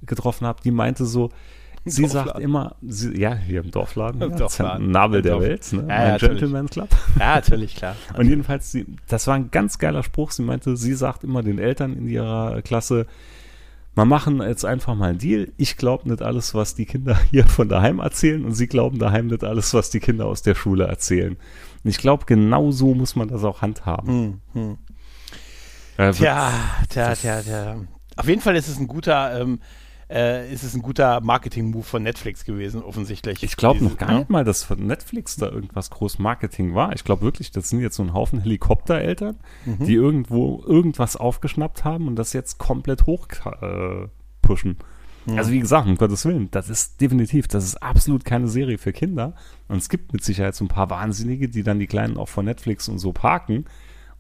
[0.05, 1.29] getroffen habe, die meinte so,
[1.85, 2.41] sie sagt Dorfladen?
[2.41, 4.91] immer, sie, ja, hier im Dorfladen, Im ja, Dorfladen.
[4.91, 5.43] Nabel Im der Dorf.
[5.43, 5.85] Welt, ne?
[5.87, 6.17] Ja, ja.
[6.17, 6.89] Gentleman Club.
[7.19, 7.95] Ja, natürlich, klar.
[8.17, 10.31] Und jedenfalls, sie, das war ein ganz geiler Spruch.
[10.31, 13.07] Sie meinte, sie sagt immer den Eltern in ihrer Klasse,
[13.93, 15.51] wir machen jetzt einfach mal einen Deal.
[15.57, 19.27] Ich glaube nicht alles, was die Kinder hier von daheim erzählen und sie glauben daheim
[19.27, 21.37] nicht alles, was die Kinder aus der Schule erzählen.
[21.83, 24.41] Und ich glaube, genau so muss man das auch handhaben.
[24.53, 24.77] Hm, hm.
[25.97, 26.51] Äh, Tja,
[26.89, 27.75] tja, tja, tja.
[28.15, 29.59] Auf jeden Fall ist es ein guter, ähm,
[30.11, 33.43] äh, ist es ein guter Marketing-Move von Netflix gewesen, offensichtlich.
[33.43, 34.19] Ich glaube noch gar ne?
[34.19, 36.93] nicht mal, dass von Netflix da irgendwas groß Marketing war.
[36.93, 39.85] Ich glaube wirklich, das sind jetzt so ein Haufen Helikoptereltern, Mhm.
[39.85, 43.27] die irgendwo irgendwas aufgeschnappt haben und das jetzt komplett hoch
[43.61, 44.07] äh,
[44.41, 44.77] pushen.
[45.25, 45.37] Mhm.
[45.37, 48.91] Also wie gesagt, um Gottes Willen, das ist definitiv, das ist absolut keine Serie für
[48.91, 49.35] Kinder.
[49.67, 52.45] Und es gibt mit Sicherheit so ein paar Wahnsinnige, die dann die Kleinen auch von
[52.45, 53.65] Netflix und so parken.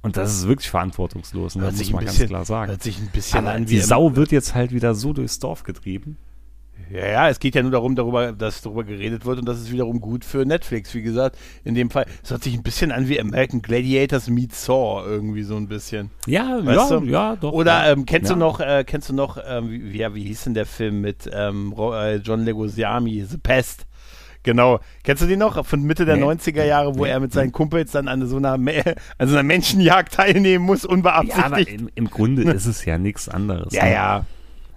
[0.03, 1.63] Und das ist wirklich verantwortungslos, ne?
[1.63, 2.71] Das muss man bisschen- ganz klar sagen.
[2.71, 5.39] Hört sich ein bisschen Aber an die wie Sau wird jetzt halt wieder so durchs
[5.39, 6.17] Dorf getrieben.
[6.91, 9.71] Ja, ja, es geht ja nur darum, darüber, dass darüber geredet wird und das ist
[9.71, 10.93] wiederum gut für Netflix.
[10.93, 14.53] Wie gesagt, in dem Fall, es hört sich ein bisschen an wie American Gladiators meet
[14.53, 16.11] Saw irgendwie so ein bisschen.
[16.25, 17.05] Ja, Weißt ja, du?
[17.05, 17.53] ja, doch.
[17.53, 18.35] Oder ähm, kennst ja.
[18.35, 21.29] du noch, äh, kennst du noch, ähm, wie, wie, wie hieß denn der Film mit
[21.31, 23.85] ähm, äh, John Legosiami, The Pest?
[24.43, 24.79] Genau.
[25.03, 25.63] Kennst du den noch?
[25.65, 26.23] Von Mitte der Nee.
[26.23, 27.11] 90er Jahre, wo Nee.
[27.11, 30.89] er mit seinen Kumpels dann an so einer, an so einer Menschenjagd teilnehmen muss, Ja,
[30.89, 31.79] aber unbeabsichtigt.
[31.81, 33.73] im, im Grunde ist es ja nichts anderes.
[33.73, 33.93] Ja, ne?
[33.93, 34.25] ja.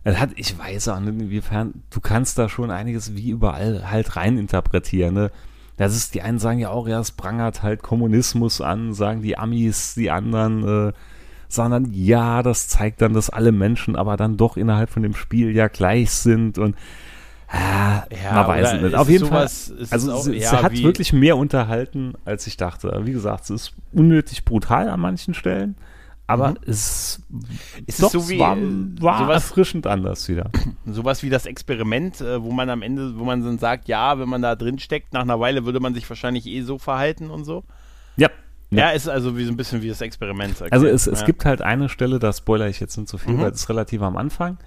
[0.07, 4.17] Es hat, ich weiß auch nicht, inwiefern, du kannst da schon einiges wie überall halt
[4.17, 5.31] rein interpretieren, ne?
[5.79, 9.37] Das ist, die einen sagen ja auch, ja, es prangert halt Kommunismus an, sagen die
[9.39, 10.93] Amis, die anderen, äh,
[11.49, 15.15] sagen dann, ja, das zeigt dann, dass alle Menschen aber dann doch innerhalb von dem
[15.15, 16.77] Spiel ja gleich sind und
[17.57, 18.95] Ah, Ja, man weiß es nicht.
[18.95, 19.87] Auf jeden sowas- Fall.
[19.91, 23.01] Also es auch- sie, ja, sie hat wirklich mehr unterhalten, als ich dachte.
[23.05, 25.77] Wie gesagt, es ist unnötig brutal an manchen Stellen,
[26.27, 26.57] aber Mhm.
[26.67, 27.23] es,
[27.87, 28.61] Ist es doch, so wie, war, äh,
[29.01, 30.51] war sowas- erfrischend anders wieder.
[30.87, 34.29] Sowas wie das Experiment, äh, wo man am Ende, wo man dann sagt, ja, wenn
[34.29, 37.45] man da drin steckt, nach einer Weile würde man sich wahrscheinlich eh so verhalten und
[37.45, 37.63] so.
[38.17, 38.29] Ja.
[38.71, 40.57] Ja, ist also wie so ein bisschen wie das Experiment.
[40.61, 40.71] okay.
[40.73, 41.27] Also es, es ja.
[41.27, 43.41] gibt halt eine Stelle, da spoiler ich jetzt nicht so viel, Mhm.
[43.43, 44.59] weil es ist relativ am Anfang,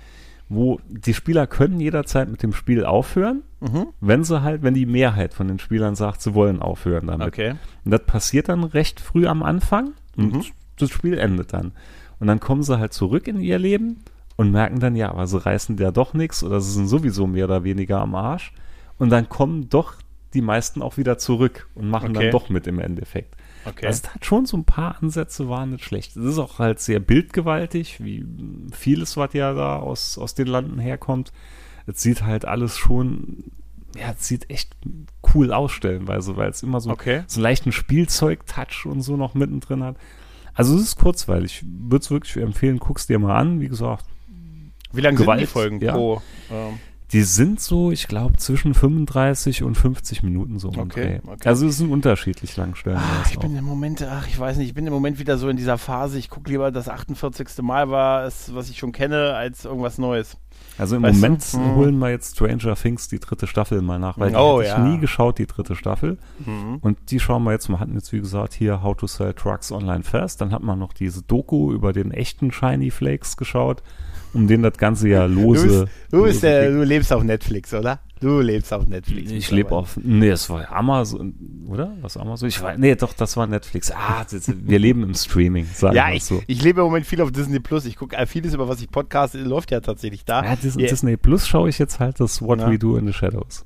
[0.49, 3.87] wo die Spieler können jederzeit mit dem Spiel aufhören, Mhm.
[3.99, 7.27] wenn sie halt, wenn die Mehrheit von den Spielern sagt, sie wollen aufhören damit.
[7.27, 7.55] Okay.
[7.83, 10.43] Und das passiert dann recht früh am Anfang und Mhm.
[10.77, 11.71] das Spiel endet dann.
[12.19, 13.97] Und dann kommen sie halt zurück in ihr Leben
[14.35, 17.45] und merken dann, ja, aber sie reißen ja doch nichts oder sie sind sowieso mehr
[17.45, 18.53] oder weniger am Arsch.
[18.99, 19.95] Und dann kommen doch
[20.33, 22.25] die meisten auch wieder zurück und machen Okay.
[22.25, 23.35] dann doch mit im Endeffekt.
[23.69, 23.85] Okay.
[23.85, 26.15] Das hat schon so ein paar Ansätze, waren nicht schlecht.
[26.15, 28.25] Es ist auch halt sehr bildgewaltig, wie
[28.71, 31.31] vieles, was ja da aus, aus den Landen herkommt.
[31.85, 33.51] Es sieht halt alles schon,
[33.95, 34.75] ja, es sieht echt
[35.33, 37.23] cool aus stellenweise, weil es immer so, Okay.
[37.27, 39.97] so einen leichten Spielzeug-Touch und so noch mittendrin hat.
[40.53, 41.61] Also es ist kurzweilig.
[41.61, 43.61] Ich würde es wirklich empfehlen, guck's dir mal an.
[43.61, 44.05] Wie gesagt,
[44.91, 45.93] Wie lange sind die Gewalt, Folgen ja.
[45.93, 46.21] pro?
[46.51, 46.79] Ähm,
[47.13, 50.69] die sind so, ich glaube, zwischen 35 und 50 Minuten so.
[50.69, 51.47] Okay, okay.
[51.47, 52.99] Also es sind unterschiedlich lang stellen.
[52.99, 55.47] Ach, ich bin im Moment, ach, ich weiß nicht, ich bin im Moment wieder so
[55.47, 57.47] in dieser Phase, ich gucke lieber das 48.
[57.61, 60.37] Mal war es, was ich schon kenne, als irgendwas Neues.
[60.77, 61.15] Also im Weißt?
[61.21, 61.75] Moment Mhm.
[61.75, 64.85] holen wir jetzt Stranger Things die dritte Staffel mal nach, weil die Oh, hatte ja.
[64.85, 66.17] ich nie geschaut, die dritte Staffel.
[66.45, 66.77] Mhm.
[66.81, 69.71] Und die schauen wir jetzt, wir hatten jetzt wie gesagt hier How to Sell Trucks
[69.71, 73.81] Online First, dann hat man noch diese Doku über den echten Shiny Flakes geschaut,
[74.33, 75.63] um den das Ganze ja Du, lose...
[75.67, 75.79] bist,
[76.11, 77.99] du, bist lose der, du lebst auf Netflix, oder?
[78.19, 79.29] Du lebst auf Netflix.
[79.31, 81.35] ich lebe auf, nee, es war Amazon,
[81.67, 81.95] oder?
[82.01, 82.49] Was Amazon?
[82.49, 83.91] Ich weiß, nee, doch, das war Netflix.
[83.91, 86.41] Ah, das, wir leben im Streaming, sagen Ja, ich, so.
[86.47, 87.85] ich lebe im Moment viel auf Disney Plus.
[87.85, 90.43] Ich gucke vieles, über was ich podcaste, läuft ja tatsächlich da.
[90.43, 90.87] Ja, Dis Ja.
[90.87, 92.71] Disney Plus schaue ich jetzt halt das What Ja.
[92.71, 93.63] We Do in the Shadows.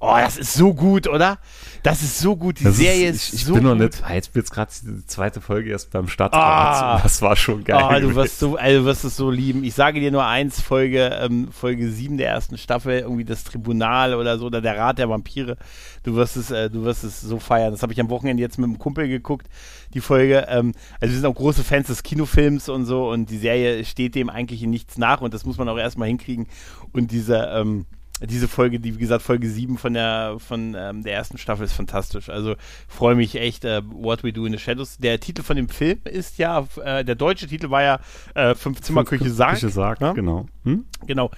[0.00, 1.38] Oh, das ist so gut, oder?
[1.82, 2.60] Das ist so gut.
[2.60, 3.80] Die Das Serie ist, ich, ich so bin noch gut.
[3.80, 6.34] nicht, jetzt wird gerade die zweite Folge erst beim Start.
[6.34, 7.00] Ah.
[7.02, 7.82] das war schon geil.
[7.82, 9.64] Oh, du wirst, so, also, du wirst es so lieben.
[9.64, 14.14] Ich sage dir nur eins, Folge, ähm, Folge 7 der ersten Staffel, irgendwie das Tribunal
[14.14, 15.56] oder so, oder der Rat der Vampire.
[16.04, 17.72] Du wirst es, äh, du wirst es so feiern.
[17.72, 19.48] Das habe ich am Wochenende jetzt mit einem Kumpel geguckt,
[19.94, 20.46] die Folge.
[20.48, 24.14] Ähm, also wir sind auch große Fans des Kinofilms und so und die Serie steht
[24.14, 26.46] dem eigentlich in nichts nach und das muss man auch erstmal hinkriegen.
[26.92, 27.86] Und diese, ähm,
[28.20, 31.72] diese Folge, die wie gesagt Folge 7 von der von ähm, der ersten Staffel ist
[31.72, 32.28] fantastisch.
[32.28, 32.54] Also
[32.88, 33.64] freue mich echt.
[33.64, 34.98] Äh, What We Do in the Shadows.
[34.98, 38.00] Der Titel von dem Film ist ja äh, der deutsche Titel war ja
[38.34, 39.54] äh, Fünf Zimmer Küche Sarg.
[39.54, 40.12] Küche sagt, ne?
[40.14, 40.46] genau.
[40.64, 40.84] Hm?
[41.06, 41.30] Genau.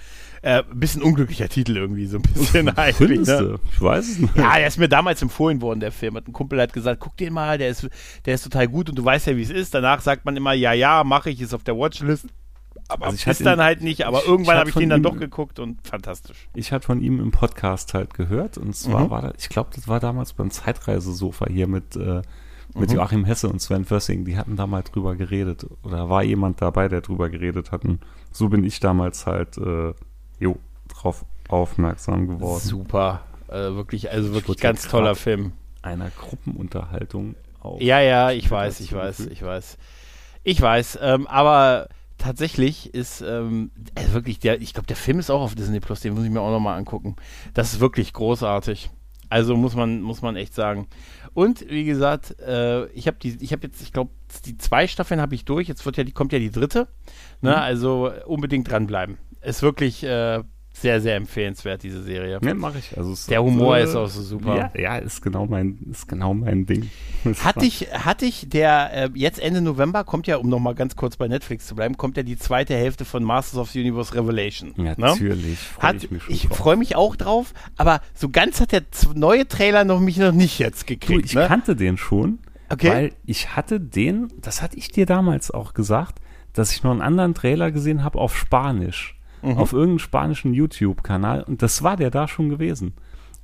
[0.43, 3.27] Äh, bisschen unglücklicher Titel irgendwie so ein bisschen eigentlich.
[3.27, 3.59] Ne?
[3.71, 4.35] Ich weiß es nicht.
[4.35, 6.15] Ja, der ist mir damals empfohlen worden, der Film.
[6.15, 7.87] Hat ein Kumpel hat gesagt, guck den mal, der ist,
[8.25, 9.75] der ist total gut und du weißt ja, wie es ist.
[9.75, 12.25] Danach sagt man immer, ja, ja, mache ich, ist auf der Watchlist.
[12.91, 14.05] Aber Also ich ist hatte dann ihn- halt nicht.
[14.05, 16.47] Aber ich- irgendwann ich habe hab ich den dann ihm- doch geguckt und fantastisch.
[16.53, 19.09] Ich hatte von ihm im Podcast halt gehört und zwar Mhm.
[19.09, 22.21] war das, ich glaube, das war damals beim Zeitreisesofa hier mit, äh,
[22.75, 22.95] mit Mhm.
[22.95, 26.87] Joachim Hesse und Sven Fössing, die hatten da mal drüber geredet oder war jemand dabei,
[26.87, 27.99] der drüber geredet hat und
[28.31, 29.93] so bin ich damals halt, äh,
[30.39, 32.61] jo, drauf aufmerksam geworden.
[32.61, 33.21] Super.
[33.49, 35.51] Äh, wirklich, also wirklich ganz toller Film.
[35.81, 37.81] Einer Gruppenunterhaltung auf.
[37.81, 39.37] Ja, ja, ich weiß, ich weiß, zugefügt.
[39.41, 39.77] ich weiß.
[40.43, 41.87] Ich weiß, ähm, aber
[42.21, 46.01] tatsächlich ist ähm, also wirklich der, ich glaube, der Film ist auch auf Disney Plus,
[46.01, 47.15] den muss ich mir auch nochmal angucken.
[47.53, 48.91] Das ist wirklich großartig.
[49.29, 50.87] Also muss man, muss man echt sagen.
[51.33, 54.11] Und wie gesagt, äh, ich habe die, ich habe jetzt, ich glaube,
[54.45, 55.67] die zwei Staffeln habe ich durch.
[55.67, 56.89] Jetzt wird ja, die kommt ja die dritte.
[57.41, 57.51] Ne?
[57.51, 57.55] Mhm.
[57.55, 59.17] Also unbedingt dranbleiben.
[59.41, 60.43] Ist wirklich äh,
[60.73, 62.39] sehr, sehr empfehlenswert diese Serie.
[62.41, 62.97] Ja, mache ich.
[62.97, 64.55] Also Der Humor äh, ist auch so super.
[64.55, 66.89] Ja, ja, ist genau mein, ist genau mein Ding.
[67.43, 71.17] Hatte ich, hatte ich der, äh, jetzt Ende November kommt ja, um nochmal ganz kurz
[71.17, 74.73] bei Netflix zu bleiben, kommt ja die zweite Hälfte von Masters of the Universe Revelation.
[74.77, 74.95] Ne?
[74.97, 75.59] Natürlich.
[75.59, 76.57] freu Hat, ich ich mich schon drauf.
[76.57, 78.81] freue mich auch drauf, aber so ganz hat der
[79.13, 81.25] neue Trailer noch mich noch nicht jetzt Du, gekriegt.
[81.25, 81.45] ich ne?
[81.47, 82.89] kannte den schon, Okay.
[82.89, 86.19] weil ich hatte den, das hatte ich dir damals auch gesagt,
[86.53, 89.57] dass ich noch einen anderen Trailer gesehen habe auf Spanisch, Mhm.
[89.57, 92.93] auf irgendeinem spanischen YouTube-Kanal und das war der da schon gewesen.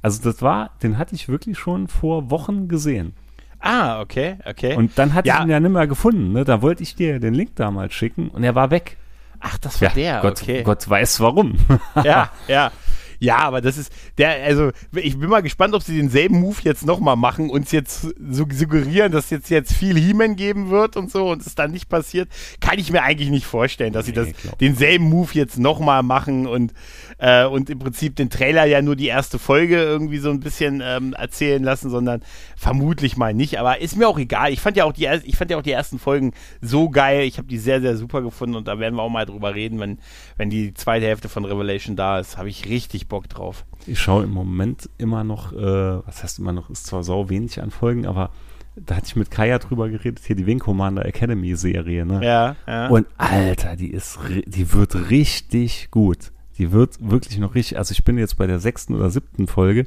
[0.01, 3.13] Also das war, den hatte ich wirklich schon vor Wochen gesehen.
[3.59, 4.75] ah, okay, okay.
[4.75, 5.37] Und dann hatte Ja.
[5.39, 6.31] ich ihn ja nicht mehr gefunden.
[6.33, 6.43] Ne?
[6.45, 8.97] Da wollte ich dir den Link damals schicken und er war weg.
[9.39, 10.63] Ach, das war der, Gott, okay.
[10.63, 11.55] Gott weiß warum.
[12.03, 12.71] ja, ja.
[13.19, 16.85] Ja, aber das ist der, also ich bin mal gespannt, ob sie denselben Move jetzt
[16.85, 21.29] nochmal machen, uns jetzt so suggerieren, dass jetzt jetzt viel He-Man geben wird und so
[21.31, 22.29] und es dann nicht passiert.
[22.59, 24.59] Kann ich mir eigentlich nicht vorstellen, dass sie Nee, das glaub.
[24.59, 26.73] denselben Move jetzt nochmal machen und,
[27.17, 30.81] äh, und im Prinzip den Trailer ja nur die erste Folge irgendwie so ein bisschen
[30.83, 32.21] ähm, erzählen lassen, sondern
[32.55, 33.59] vermutlich mal nicht.
[33.59, 34.51] Aber ist mir auch egal.
[34.51, 37.21] Ich fand ja auch die, ich fand ja auch die ersten Folgen so geil.
[37.23, 39.79] Ich habe die sehr, sehr super gefunden und da werden wir auch mal drüber reden,
[39.79, 39.99] wenn,
[40.37, 42.37] wenn die zweite Hälfte von Revelation da ist.
[42.37, 43.65] Habe ich richtig richtig Bock drauf.
[43.85, 47.61] Ich schaue im Moment immer noch, äh, was heißt immer noch, ist zwar sau wenig
[47.61, 48.31] an Folgen, aber
[48.75, 52.23] da hatte ich mit Kaya drüber geredet, hier die Wing Commander Academy Serie, ne?
[52.23, 52.87] Ja, ja.
[52.87, 56.31] Und Alter, die ist, die wird richtig gut.
[56.57, 59.85] Die wird wirklich noch richtig, also ich bin jetzt bei der sechsten oder siebten Folge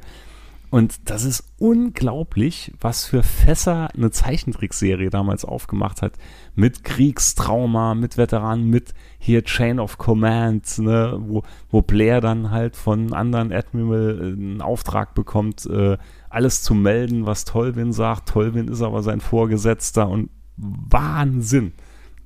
[0.71, 6.13] und das ist unglaublich, was für Fässer eine Zeichentrickserie damals aufgemacht hat.
[6.55, 12.77] Mit Kriegstrauma, mit Veteranen, mit hier Chain of Command, ne, wo, wo Blair dann halt
[12.77, 15.97] von anderen Admiral äh, einen Auftrag bekommt, äh,
[16.29, 18.29] alles zu melden, was Tolvin sagt.
[18.29, 21.73] Tolvin ist aber sein Vorgesetzter und Wahnsinn.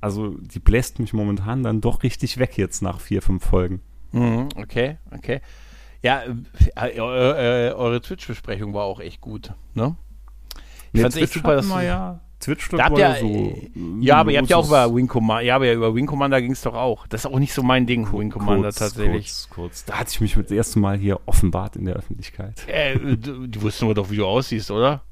[0.00, 3.80] Also die bläst mich momentan dann doch richtig weg jetzt nach vier, fünf Folgen.
[4.12, 5.40] Mhm, okay, okay.
[6.06, 6.22] Ja,
[6.76, 9.96] äh, äh, äh, eure Twitch-Besprechung war auch echt gut, ne?
[10.92, 13.26] Ich fand's echt super, dass wir ja Twitch Da habt ihr, so.
[13.26, 16.06] äh, ja, aber ihr habt ja auch über Wing Commander, ja, aber ja, über Wing
[16.06, 17.06] Commander ging es doch auch.
[17.06, 19.26] Das ist auch nicht so mein Ding, Wing Commander kurz, tatsächlich.
[19.26, 19.84] Kurz, kurz.
[19.86, 22.66] Da hatte ich mich mit das erste Mal hier offenbart in der Öffentlichkeit.
[22.68, 25.02] Äh, du, du wusstest nur doch, wie du aussiehst, oder?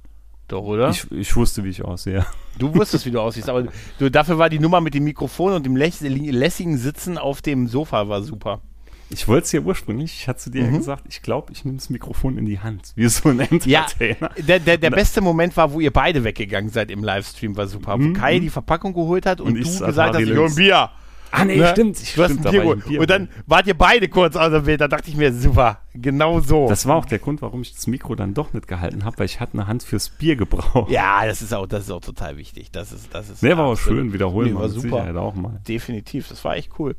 [0.48, 0.90] Doch, oder?
[0.90, 2.26] Ich, ich wusste, wie ich aussehe.
[2.58, 3.66] du wusstest, wie du aussiehst, aber
[3.98, 7.66] du, dafür war die Nummer mit dem Mikrofon und dem läss- lässigen Sitzen auf dem
[7.68, 8.60] Sofa war super.
[9.10, 10.78] Ich wollte es ja ursprünglich, ich hatte zu dir ja Mhm.
[10.78, 14.30] gesagt, ich glaube, ich nehme das Mikrofon in die Hand, wie so ein Ja, Entertainer.
[14.38, 17.66] der, der, der Na- beste Moment war, wo ihr beide weggegangen seid im Livestream, war
[17.66, 17.94] super.
[17.94, 18.14] Wo Mhm.
[18.14, 19.82] Kai die Verpackung geholt hat und, Und du gesagt
[20.14, 20.54] hast, ich hol ein.
[20.54, 20.90] Bier.
[21.36, 21.68] Ah, nee, Ne?
[21.68, 22.00] stimmt.
[22.00, 22.98] Ich, Du hast stimmt, ein da Bier geholt.
[22.98, 24.80] Und dann wart ihr beide kurz aus dem Bild.
[24.80, 26.68] Da dachte ich mir, super, genau so.
[26.68, 29.26] Das war auch der Grund, warum ich das Mikro dann doch nicht gehalten habe, weil
[29.26, 30.90] ich hatte eine Hand fürs Bier gebraucht.
[30.90, 32.70] ja, das ist auch, das ist auch total wichtig.
[32.70, 33.42] Das ist, das ist.
[33.42, 34.88] Nee, war auch schön, wiederholen Nee, wir war super.
[34.88, 35.60] Sicherheit auch mal.
[35.66, 36.96] Definitiv, das war echt cool.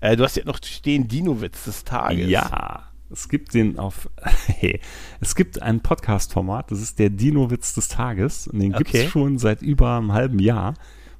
[0.00, 2.28] Äh, du hast ja noch stehen Dino-Witz des Tages.
[2.28, 4.08] Ja, es gibt den auf.
[4.46, 4.80] Hey,
[5.20, 8.48] es gibt ein Podcast-Format, das ist der Dino-Witz des Tages.
[8.48, 9.04] Und den gibt Okay.
[9.04, 10.74] es schon seit über einem halben Jahr,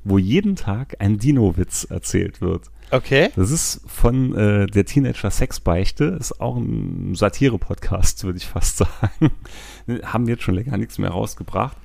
[0.08, 2.70] wo jeden Tag ein Dino-Witz erzählt wird.
[2.90, 3.28] Okay.
[3.36, 9.30] Das ist von äh, der Teenager Sexbeichte, ist auch ein Satire-Podcast, würde ich fast sagen.
[10.04, 11.76] Haben jetzt schon länger nichts mehr rausgebracht.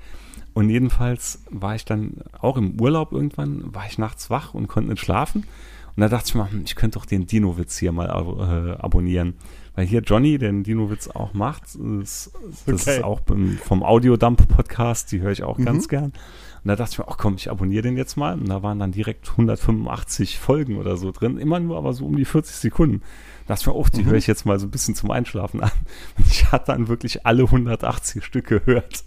[0.53, 4.91] Und jedenfalls war ich dann auch im Urlaub irgendwann, war ich nachts wach und konnte
[4.91, 5.45] nicht schlafen.
[5.95, 8.71] Und da dachte ich mir, hm, ich könnte doch den Dino-Witz hier mal ab äh,
[8.81, 9.33] abonnieren.
[9.75, 12.31] Weil hier Johnny, der den Dino-Witz auch macht, ist,
[12.67, 12.97] das Okay.
[12.97, 13.21] ist auch
[13.63, 15.65] vom Audiodump-Podcast, die höre ich auch Mhm.
[15.65, 16.13] ganz gern.
[16.63, 18.33] Und da dachte ich mir, ach komm, ich abonniere den jetzt mal.
[18.39, 21.37] Und da waren dann direkt 185 Folgen oder so drin.
[21.37, 23.01] Immer nur aber so um die 40 Sekunden.
[23.47, 24.05] Da dachte ich mir, oh, die Mhm.
[24.07, 25.71] höre ich jetzt mal so ein bisschen zum Einschlafen an.
[26.17, 29.03] Und ich hatte dann wirklich alle 180 Stück gehört.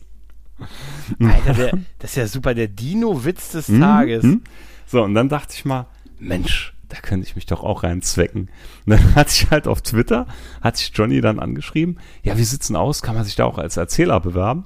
[1.21, 4.23] Alter, der, das ist ja super, der Dino-Witz des Mhm, Tages.
[4.25, 4.43] mhm.
[4.87, 5.87] So, und dann dachte ich mal,
[6.19, 8.43] Mensch, da könnte ich mich doch auch reinzwecken.
[8.87, 10.27] Und dann hatte ich halt auf Twitter,
[10.63, 13.03] hatte ich Johnny dann angeschrieben, ja, wie sieht's denn aus?
[13.03, 14.65] Kann man sich da auch als Erzähler bewerben?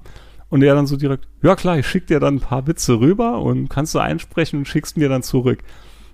[0.51, 3.41] Und er dann so direkt, ja klar, ich schick dir dann ein paar Witze rüber
[3.41, 5.61] und kannst du einsprechen und schickst mir dann zurück.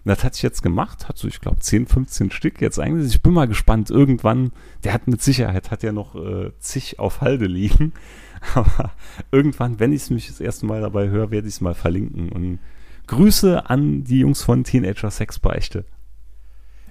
[0.04, 3.12] Und das hatte ich jetzt gemacht, hat so, ich glaube, 10, 15 Stück jetzt eigentlich.
[3.12, 4.52] Ich bin mal gespannt, irgendwann,
[4.84, 7.92] der hat mit Sicherheit, hat ja noch äh, zig auf Halde liegen.
[8.54, 8.92] Aber
[9.32, 12.28] irgendwann, wenn ich es mich das erste Mal dabei höre, werde ich es mal verlinken.
[12.28, 12.58] Und
[13.06, 15.84] Grüße an die Jungs von Teenager Sexbeichte.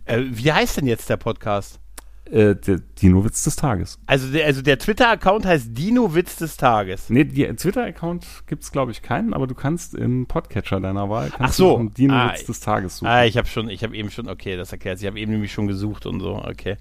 [0.06, 1.80] Äh, wie heißt denn jetzt der Podcast?
[2.32, 4.00] Äh, der Dino-Witz des Tages.
[4.08, 7.10] Also der, also der Twitter-Account heißt Dino-Witz des Tages.
[7.10, 11.30] Nee, die Twitter-Account gibt es, glaube ich, keinen, aber du kannst im Podcatcher deiner Wahl
[11.30, 11.84] kannst Ach so.
[11.96, 13.08] Dino-Witz Ah, des Tages suchen.
[13.10, 15.06] Ah, ich habe schon, ich habe eben schon, okay, das erklärt sich.
[15.06, 16.78] Ich habe eben nämlich schon gesucht und so, okay.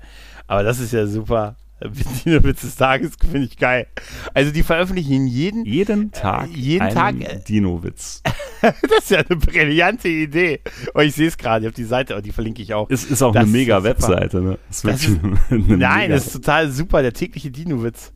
[0.47, 1.57] Aber das ist ja super.
[1.82, 3.86] Dino-Witz des Tages finde ich geil.
[4.32, 8.22] Also die veröffentlichen jeden, jeden Tag jeden einen Tag, äh, Dino-Witz.
[8.62, 10.60] das ist ja eine brillante Idee.
[10.94, 12.88] Oh, ich sehe es gerade, ich habe die Seite, oh, die verlinke ich auch.
[12.90, 13.82] Es ist auch Das eine ist mega.
[13.82, 14.58] Webseite, ne?
[14.68, 18.12] Das ist Das wirklich eine Nein, mega- das ist total super, der tägliche Dino-Witz.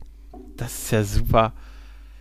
[0.56, 1.52] Das ist ja super.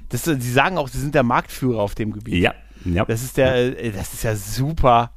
[0.09, 2.43] Das, ist- sie sagen auch, sie sind der Marktführer auf dem Gebiet.
[2.43, 2.53] Ja,
[2.85, 3.05] ja.
[3.05, 5.11] Das ist der, äh, das ist ja super.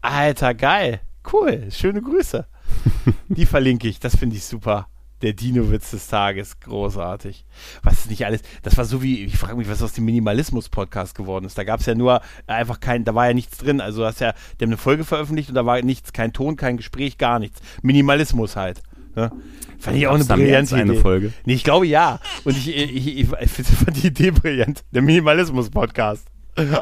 [0.00, 1.00] Alter, geil.
[1.32, 1.68] Cool.
[1.70, 2.46] Schöne Grüße.
[3.28, 4.00] Die verlinke ich.
[4.00, 4.88] Das finde ich super.
[5.22, 6.60] Der Dino-Witz des Tages.
[6.60, 7.44] Großartig.
[7.82, 8.42] Was ist nicht alles.
[8.62, 11.58] Das war so wie, ich frage mich, was aus dem Minimalismus-Podcast geworden ist.
[11.58, 13.80] Da gab es ja nur einfach kein, da war ja nichts drin.
[13.80, 16.56] Also du hast ja, die haben eine Folge veröffentlicht und da war nichts, kein Ton,
[16.56, 17.60] kein Gespräch, gar nichts.
[17.82, 18.82] Minimalismus halt.
[19.14, 19.30] Ne?
[19.78, 21.00] Fand ich auch eine brillante eine Idee.
[21.00, 21.32] Folge.
[21.44, 22.20] Nee, ich glaube ja.
[22.44, 24.84] Und ich, ich, ich, ich fand die Idee brillant.
[24.92, 26.26] Der Minimalismus-Podcast.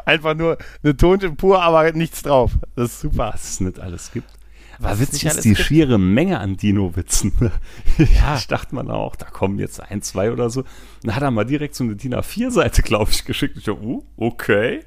[0.05, 2.51] Einfach nur eine Tonte pur, aber nichts drauf.
[2.75, 3.31] Das ist super.
[3.33, 4.38] was es nicht alles gibt.
[4.79, 5.61] Was witzig ist die gibt.
[5.61, 7.33] schiere Menge an Dino-Witzen.
[7.97, 8.37] Ja.
[8.37, 10.63] Ich dachte man auch, da kommen jetzt ein, zwei oder so.
[11.03, 13.57] Dann hat er mal direkt so eine DIN A4-Seite, glaube ich, geschickt.
[13.57, 14.79] Ich so, uh, okay.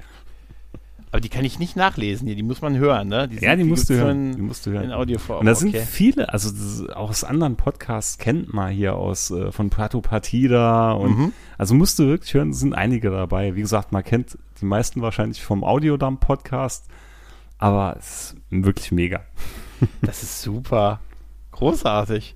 [1.11, 2.37] Aber die kann ich nicht nachlesen hier.
[2.37, 3.29] Die muss man hören, ne?
[3.39, 4.35] Ja, sind- die musst du hören.
[4.35, 4.85] Die musst du hören.
[4.85, 5.41] In, Audioform.
[5.41, 5.85] Und da sind okay.
[5.87, 10.93] viele, also das auch aus anderen Podcasts kennt man hier aus äh, von Prato Partida
[10.93, 11.33] und Mhm.
[11.59, 13.55] also musst du wirklich hören, sind einige dabei.
[13.57, 16.87] Wie gesagt, man kennt die meisten wahrscheinlich vom Audiodump Podcast,
[17.59, 19.21] aber es ist wirklich mega.
[20.03, 21.01] Das ist super.
[21.53, 22.35] Großartig.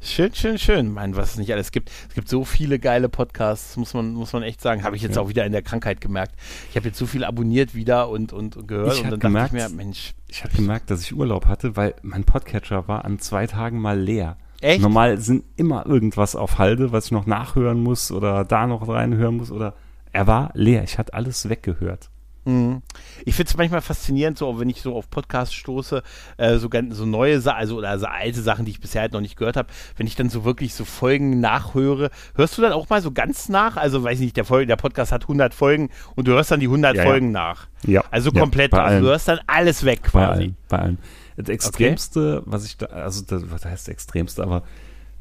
[0.00, 0.92] Schön, schön, schön.
[0.92, 1.90] Mein, was es nicht alles gibt.
[2.08, 4.84] Es gibt so viele geile Podcasts, muss man, muss man echt sagen.
[4.84, 5.22] Habe ich jetzt Ja.
[5.22, 6.34] auch wieder in der Krankheit gemerkt.
[6.70, 9.54] Ich habe jetzt so viel abonniert wieder und, und, und gehört Ich und dann gemerkt-
[9.54, 13.04] dachte ich mir, Mensch, Ich habe gemerkt, dass ich Urlaub hatte, weil mein Podcatcher war
[13.04, 14.36] an zwei Tagen mal leer.
[14.60, 14.80] Echt?
[14.82, 19.36] Normal sind immer irgendwas auf Halde, was ich noch nachhören muss oder da noch reinhören
[19.38, 19.74] muss oder
[20.12, 20.82] er war leer.
[20.84, 22.10] Ich hatte alles weggehört.
[22.46, 22.82] Mhm.
[23.24, 26.02] Ich finde es manchmal faszinierend, so wenn ich so auf Podcasts stoße,
[26.36, 29.12] äh, so, ganz, so neue Sachen, also oder so alte Sachen, die ich bisher halt
[29.12, 32.72] noch nicht gehört habe, wenn ich dann so wirklich so Folgen nachhöre, hörst du dann
[32.72, 33.76] auch mal so ganz nach?
[33.76, 36.60] Also weiß ich nicht, der, Folge, der Podcast hat 100 Folgen und du hörst dann
[36.60, 37.08] die 100 Ja, ja.
[37.08, 37.66] Folgen nach.
[37.84, 38.04] Ja.
[38.10, 40.42] Also Ja, komplett, bei also du hörst dann alles weg Bei quasi.
[40.42, 40.98] allen, bei allen.
[41.36, 44.62] Das Extremste, was ich da, also das, was heißt Extremste, aber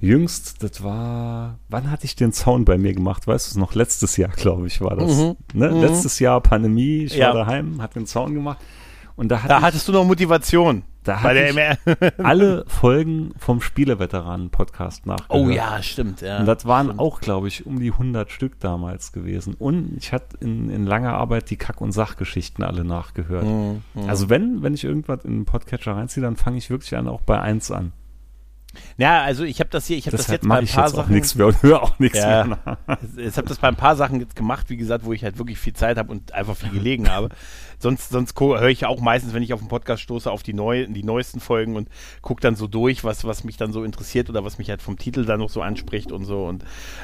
[0.05, 3.27] jüngst, das war, wann hatte ich den Sound bei mir gemacht?
[3.27, 3.75] Weißt du es noch?
[3.75, 5.15] Letztes Jahr, glaube ich, war das.
[5.17, 5.35] Mhm.
[5.53, 5.69] Ne?
[5.71, 5.81] Mhm.
[5.81, 7.27] Letztes Jahr Pandemie, ich Ja.
[7.27, 8.59] war daheim, hatte den Sound gemacht
[9.15, 10.83] und da hatte Da ich hattest du noch Motivation.
[11.03, 15.45] Da hatte ich- alle Folgen vom Spieleveteranen-Podcast nachgehört.
[15.45, 16.21] Oh ja, stimmt.
[16.21, 16.39] Ja.
[16.39, 16.99] Und das waren Stimmt.
[16.99, 19.53] auch, glaube ich, um die 100 Stück damals gewesen.
[19.53, 23.45] Und ich hatte in, in langer Arbeit die Kack- und Sachgeschichten alle nachgehört.
[23.45, 24.09] Mhm, mhm.
[24.09, 27.21] Also wenn, wenn ich irgendwas in einen Podcatcher reinziehe, dann fange ich wirklich an, auch
[27.21, 27.91] bei 1 an.
[28.97, 30.95] Ja, also ich habe das hier, ich habe das jetzt bei ein ich paar jetzt
[30.95, 31.13] Sachen.
[31.13, 32.43] nichts mehr und höre auch nichts Ja.
[32.45, 32.78] mehr.
[33.17, 35.57] Ich habe das bei ein paar Sachen jetzt gemacht, wie gesagt, wo ich halt wirklich
[35.57, 37.30] viel Zeit habe und einfach viel gelegen habe.
[37.78, 40.88] Sonst, sonst höre ich auch meistens, wenn ich auf den Podcast stoße, auf die, neu,
[40.88, 41.89] die neuesten Folgen und
[42.21, 44.97] gucke dann so durch, was, was mich dann so interessiert oder was mich halt vom
[44.97, 46.45] Titel dann noch so anspricht und so.
[46.45, 46.63] Und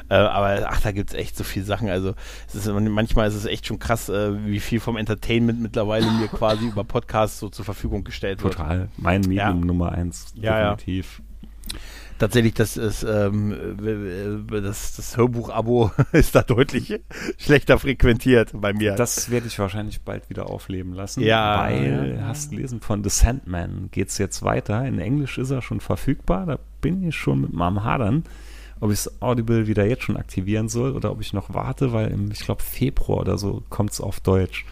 [0.10, 1.90] äh, aber ach, da gibt's echt so viele Sachen.
[1.90, 2.14] Also
[2.48, 6.30] es ist, manchmal ist es echt schon krass, äh, wie viel vom Entertainment mittlerweile mir
[6.30, 8.54] quasi über Podcasts so zur Verfügung gestellt wird.
[8.54, 8.88] Total.
[8.96, 9.54] Mein Medium Ja.
[9.54, 10.34] Nummer 1.
[10.36, 10.78] Ja, ja.
[12.22, 13.52] Tatsächlich, das ist ähm,
[13.84, 17.00] äh, äh, das, das Hörbuch-Abo ist da deutlich
[17.40, 18.94] schlechter frequentiert bei mir.
[18.94, 21.22] Das werde ich wahrscheinlich bald wieder aufleben lassen.
[21.22, 21.64] Ja.
[21.64, 24.86] Weil, hast gelesen, von The Sandman geht es jetzt weiter.
[24.86, 26.46] In Englisch ist er schon verfügbar.
[26.46, 28.24] Da bin ich schon mit meinem Hadern,
[28.80, 32.12] ob ich das Audible wieder jetzt schon aktivieren soll oder ob ich noch warte, weil
[32.12, 34.68] im, ich glaube, Februar oder so kommt es auf Deutsch.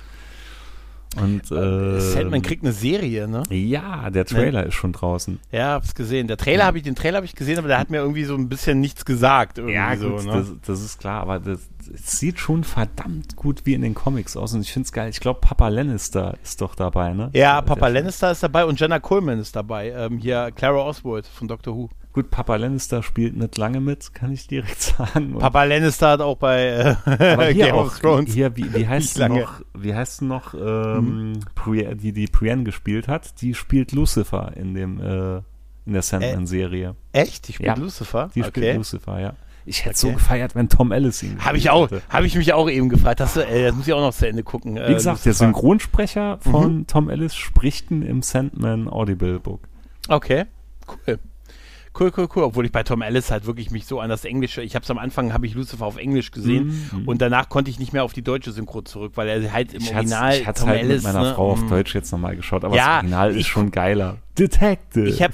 [1.18, 3.42] Und äh, Sandman kriegt eine Serie, ne?
[3.50, 5.40] Ja, der Trailer ist schon draußen.
[5.52, 6.28] Ja, hab's gesehen.
[6.28, 8.36] Der Trailer habe ich, den Trailer habe ich gesehen, aber der hat mir irgendwie so
[8.36, 9.58] ein bisschen nichts gesagt.
[9.58, 10.32] Ja, so, gut, ne?
[10.34, 14.38] das, das ist klar, aber das, es sieht schon verdammt gut wie in den Comics
[14.38, 15.10] aus und ich finde es geil.
[15.10, 17.32] Ich glaube, Papa Lannister ist doch dabei, ne?
[17.34, 19.90] ja, Papa der- Lannister ist dabei und Jenna Coleman ist dabei.
[19.90, 21.90] Ähm, hier Clara Oswald von Doctor Who.
[22.20, 25.34] Gut, Papa Lannister spielt nicht lange mit, kann ich direkt sagen.
[25.36, 28.34] Und- Papa Lannister hat auch bei äh, Game auch, of Thrones.
[28.34, 29.36] hier, wie, wie heißt lange.
[29.36, 29.42] Mhm.
[29.42, 34.74] noch, wie heißt noch, ähm, Pri- die, die Brienne gespielt hat, die spielt Lucifer in
[34.74, 35.38] dem, äh,
[35.86, 36.96] in der Sandman-Serie.
[37.14, 37.48] Echt?
[37.48, 37.76] Die spielt Ja.
[37.76, 38.30] Lucifer?
[38.36, 38.74] Die spielt okay.
[38.76, 39.34] Lucifer, ja.
[39.66, 39.98] Ich hätte Okay.
[40.08, 43.20] so gefeiert, wenn Tom Ellis ihn Habe ich auch, habe ich mich auch eben gefragt.
[43.22, 44.76] Das, äh, das muss ich auch noch zu Ende gucken.
[44.76, 45.46] Wie äh, gesagt, der Lucifer.
[45.46, 46.88] Synchronsprecher von Mhm.
[46.88, 49.62] Tom Ellis spricht ihn im Sandman Audible Book.
[50.08, 50.46] Okay,
[51.08, 51.20] cool.
[51.98, 52.44] Cool, cool, cool.
[52.44, 54.92] Obwohl ich bei Tom Ellis halt wirklich mich so an das Englische, ich habe es
[54.92, 57.08] am Anfang, habe ich Lucifer auf Englisch gesehen Mhm.
[57.08, 59.82] und danach konnte ich nicht mehr auf die deutsche Synchro zurück, weil er halt im
[59.82, 61.70] Ich Original ich Tom halt Ellis, mit meiner ne, Frau auf mm.
[61.70, 64.18] Deutsch jetzt nochmal geschaut, aber Ja, das Original ich- ist schon geiler.
[64.38, 65.08] Detective.
[65.10, 65.34] Ich habe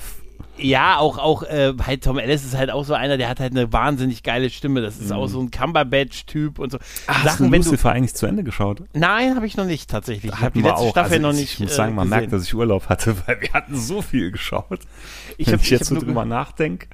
[0.58, 3.52] ja auch auch äh, halt Tom Ellis ist halt auch so einer, der hat halt
[3.52, 4.82] eine wahnsinnig geile Stimme.
[4.82, 6.78] Das ist auch so ein Cumberbatch-Typ und so.
[6.78, 6.84] Mhm.
[7.08, 8.84] Ah, Hast du wenn du Lucifer eigentlich zu Ende geschaut?
[8.94, 10.32] Nein, habe ich noch nicht tatsächlich.
[10.34, 10.90] Ich habe die letzte auch.
[10.92, 11.54] Staffel Also noch ich, nicht.
[11.54, 12.20] Ich muss äh, sagen, man gesehen.
[12.20, 14.80] merkt, dass ich Urlaub hatte, weil wir hatten so viel geschaut.
[15.38, 16.88] Ich Wenn hab- ich ich jetzt hab so drüber nachdenke,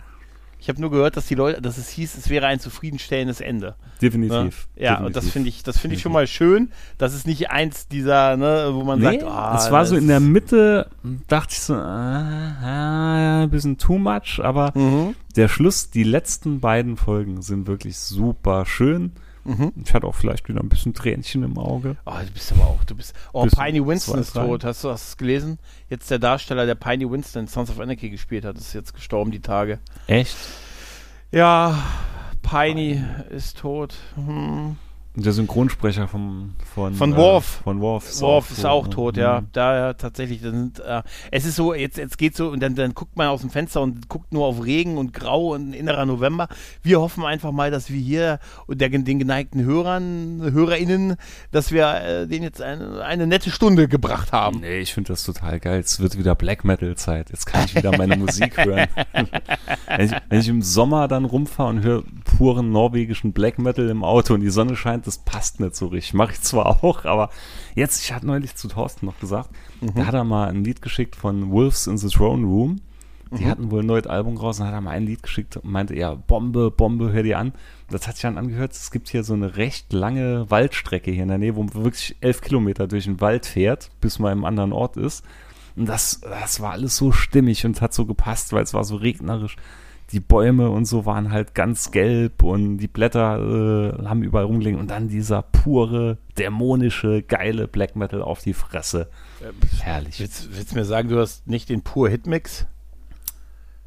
[0.62, 3.74] Ich habe nur gehört, dass die Leute, dass es hieß, es wäre ein zufriedenstellendes Ende.
[4.01, 4.68] definitiv.
[4.76, 4.84] Ne?
[4.84, 5.34] Ja, und das definitiv.
[5.34, 6.70] finde ich, das finde ich schon mal schön.
[6.99, 10.07] Das ist nicht eins dieser, ne, wo man Nee, sagt, ah, es war so in
[10.07, 10.88] der Mitte,
[11.28, 15.16] dachte ich so, ah, ah, ein bisschen too much, aber Mhm.
[15.36, 19.14] der Schluss, die letzten beiden Folgen sind wirklich super schön.
[19.43, 19.73] Mhm.
[19.83, 21.97] Ich hatte auch vielleicht wieder ein bisschen Tränchen im Auge.
[22.05, 23.13] Oh, du bist aber auch, du bist.
[23.33, 24.63] Oh, Bisschen Piney Winston ist tot.
[24.63, 25.57] Hast du das gelesen?
[25.89, 29.31] Jetzt der Darsteller, der Piney Winston in Sons of Anarchy gespielt hat, ist jetzt gestorben
[29.31, 29.79] die Tage.
[30.07, 30.35] Echt?
[31.31, 31.77] Ja,
[32.41, 33.95] Piney ist tot.
[34.15, 34.77] Hm.
[35.14, 37.62] Der Synchronsprecher vom, von, Von äh, Worf.
[37.66, 38.89] von Worf ist Worf auch ist auch ne?
[38.91, 39.41] tot, ja.
[39.41, 39.47] Mhm.
[39.51, 40.41] Da ja, tatsächlich.
[40.41, 41.01] Das sind, äh,
[41.32, 43.82] es ist so, jetzt, jetzt geht so und dann, dann guckt man aus dem Fenster
[43.82, 46.47] und guckt nur auf Regen und Grau und innerer November.
[46.82, 51.18] Wir hoffen einfach mal, dass wir hier und der, den geneigten Hörern, HörerInnen,
[51.51, 54.62] dass wir äh, denen jetzt eine, eine nette Stunde gebracht haben.
[54.62, 55.82] Nee, ich finde das total geil.
[55.82, 57.32] Es wird wieder Black Metal Zeit.
[57.32, 58.88] Jetzt kann ich wieder meine Musik hören.
[59.88, 64.05] wenn, ich, wenn ich im Sommer dann rumfahre und höre puren norwegischen Black Metal im
[64.05, 66.14] Auto und die Sonne scheint, das passt nicht so richtig.
[66.14, 67.30] Mache ich zwar auch, aber
[67.76, 69.49] jetzt, ich hatte neulich zu Thorsten noch gesagt,
[69.82, 72.82] da hat er mal ein Lied geschickt von Wolves in the Throne Room.
[73.34, 75.72] Die hatten wohl ein neues Album raus und hat er mal ein Lied geschickt und
[75.72, 77.53] meinte, ja, Bombe, Bombe, hör dir an.
[77.89, 81.30] Das hat sich dann angehört, es gibt hier so eine recht lange Waldstrecke hier in
[81.30, 84.74] der Nähe, wo man wirklich elf Kilometer durch den Wald fährt, bis man im anderen
[84.74, 85.24] Ort ist.
[85.78, 88.97] Und das, das war alles so stimmig und hat so gepasst, weil es war so
[88.97, 89.55] regnerisch.
[90.12, 94.80] Die Bäume und so waren halt ganz gelb und die Blätter äh, haben überall rumgelegen
[94.80, 99.09] und dann dieser pure, dämonische, geile Black Metal auf die Fresse.
[99.80, 100.20] Herrlich.
[100.20, 102.66] Willst, willst du mir sagen, du hast nicht den pur Hitmix?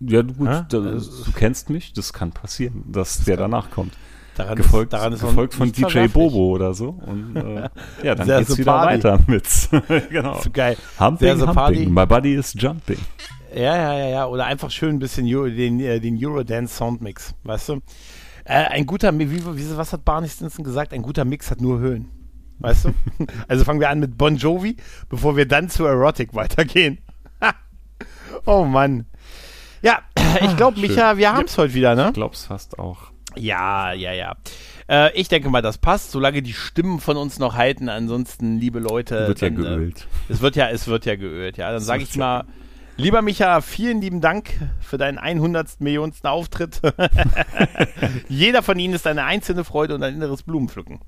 [0.00, 3.94] Ja, gut, da, du kennst mich, das kann passieren, dass der danach kommt.
[4.36, 6.08] Daran Gefolgt, ist, daran ist gefolgt von DJ.
[6.08, 6.88] Bobo oder so.
[7.06, 7.68] Und äh,
[8.02, 9.04] ja, dann Sehr geht's so wieder Party.
[9.04, 9.44] weiter mit.
[10.10, 10.40] genau.
[10.40, 10.76] So geil.
[10.98, 11.76] Humping, Sehr so Party.
[11.76, 11.94] humping.
[11.94, 12.98] My body is jumping.
[13.54, 14.26] Ja, ja, ja, ja.
[14.26, 17.74] Oder einfach schön ein bisschen Euro, den, äh, den Eurodance Soundmix, weißt du?
[18.44, 20.92] Äh, ein guter, wie, wie, was hat Barney Stinson gesagt?
[20.92, 22.10] Ein guter Mix hat nur Höhen.
[22.58, 22.94] Weißt du?
[23.48, 24.76] also fangen wir an mit Bon Jovi,
[25.08, 26.98] bevor wir dann zu Erotic weitergehen.
[28.46, 29.06] oh Mann.
[29.82, 30.00] Ja,
[30.40, 30.80] ich glaube.
[30.80, 32.08] Micha, wir haben es heute wieder, ne?
[32.08, 33.13] Ich glaub's fast auch.
[33.36, 34.36] Ja, ja, ja.
[34.88, 37.88] Äh, ich denke mal, das passt, solange die Stimmen von uns noch halten.
[37.88, 39.28] Ansonsten, liebe Leute.
[39.28, 40.08] Wird ja dann, äh, geölt.
[40.28, 41.72] es wird ja, es wird ja geölt, ja.
[41.72, 42.44] Dann sage ich ja mal,
[42.96, 45.80] lieber Micha, vielen lieben Dank für deinen 100.
[45.80, 46.80] Millionsten Auftritt.
[48.28, 51.00] Jeder von Ihnen ist eine einzelne Freude und ein inneres Blumenpflücken.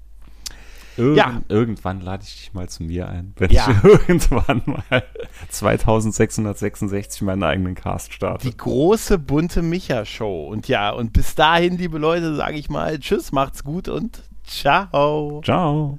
[0.97, 1.40] Irgend, Ja.
[1.49, 3.68] Irgendwann lade ich dich mal zu mir ein, wenn Ja.
[3.70, 5.03] ich irgendwann mal
[5.51, 8.49] 2666 meinen eigenen Cast starte.
[8.49, 10.49] Die große bunte Micha-Show.
[10.49, 15.40] Und ja, und bis dahin, liebe Leute, sage ich mal, tschüss, macht's gut und ciao.
[15.44, 15.99] Ciao.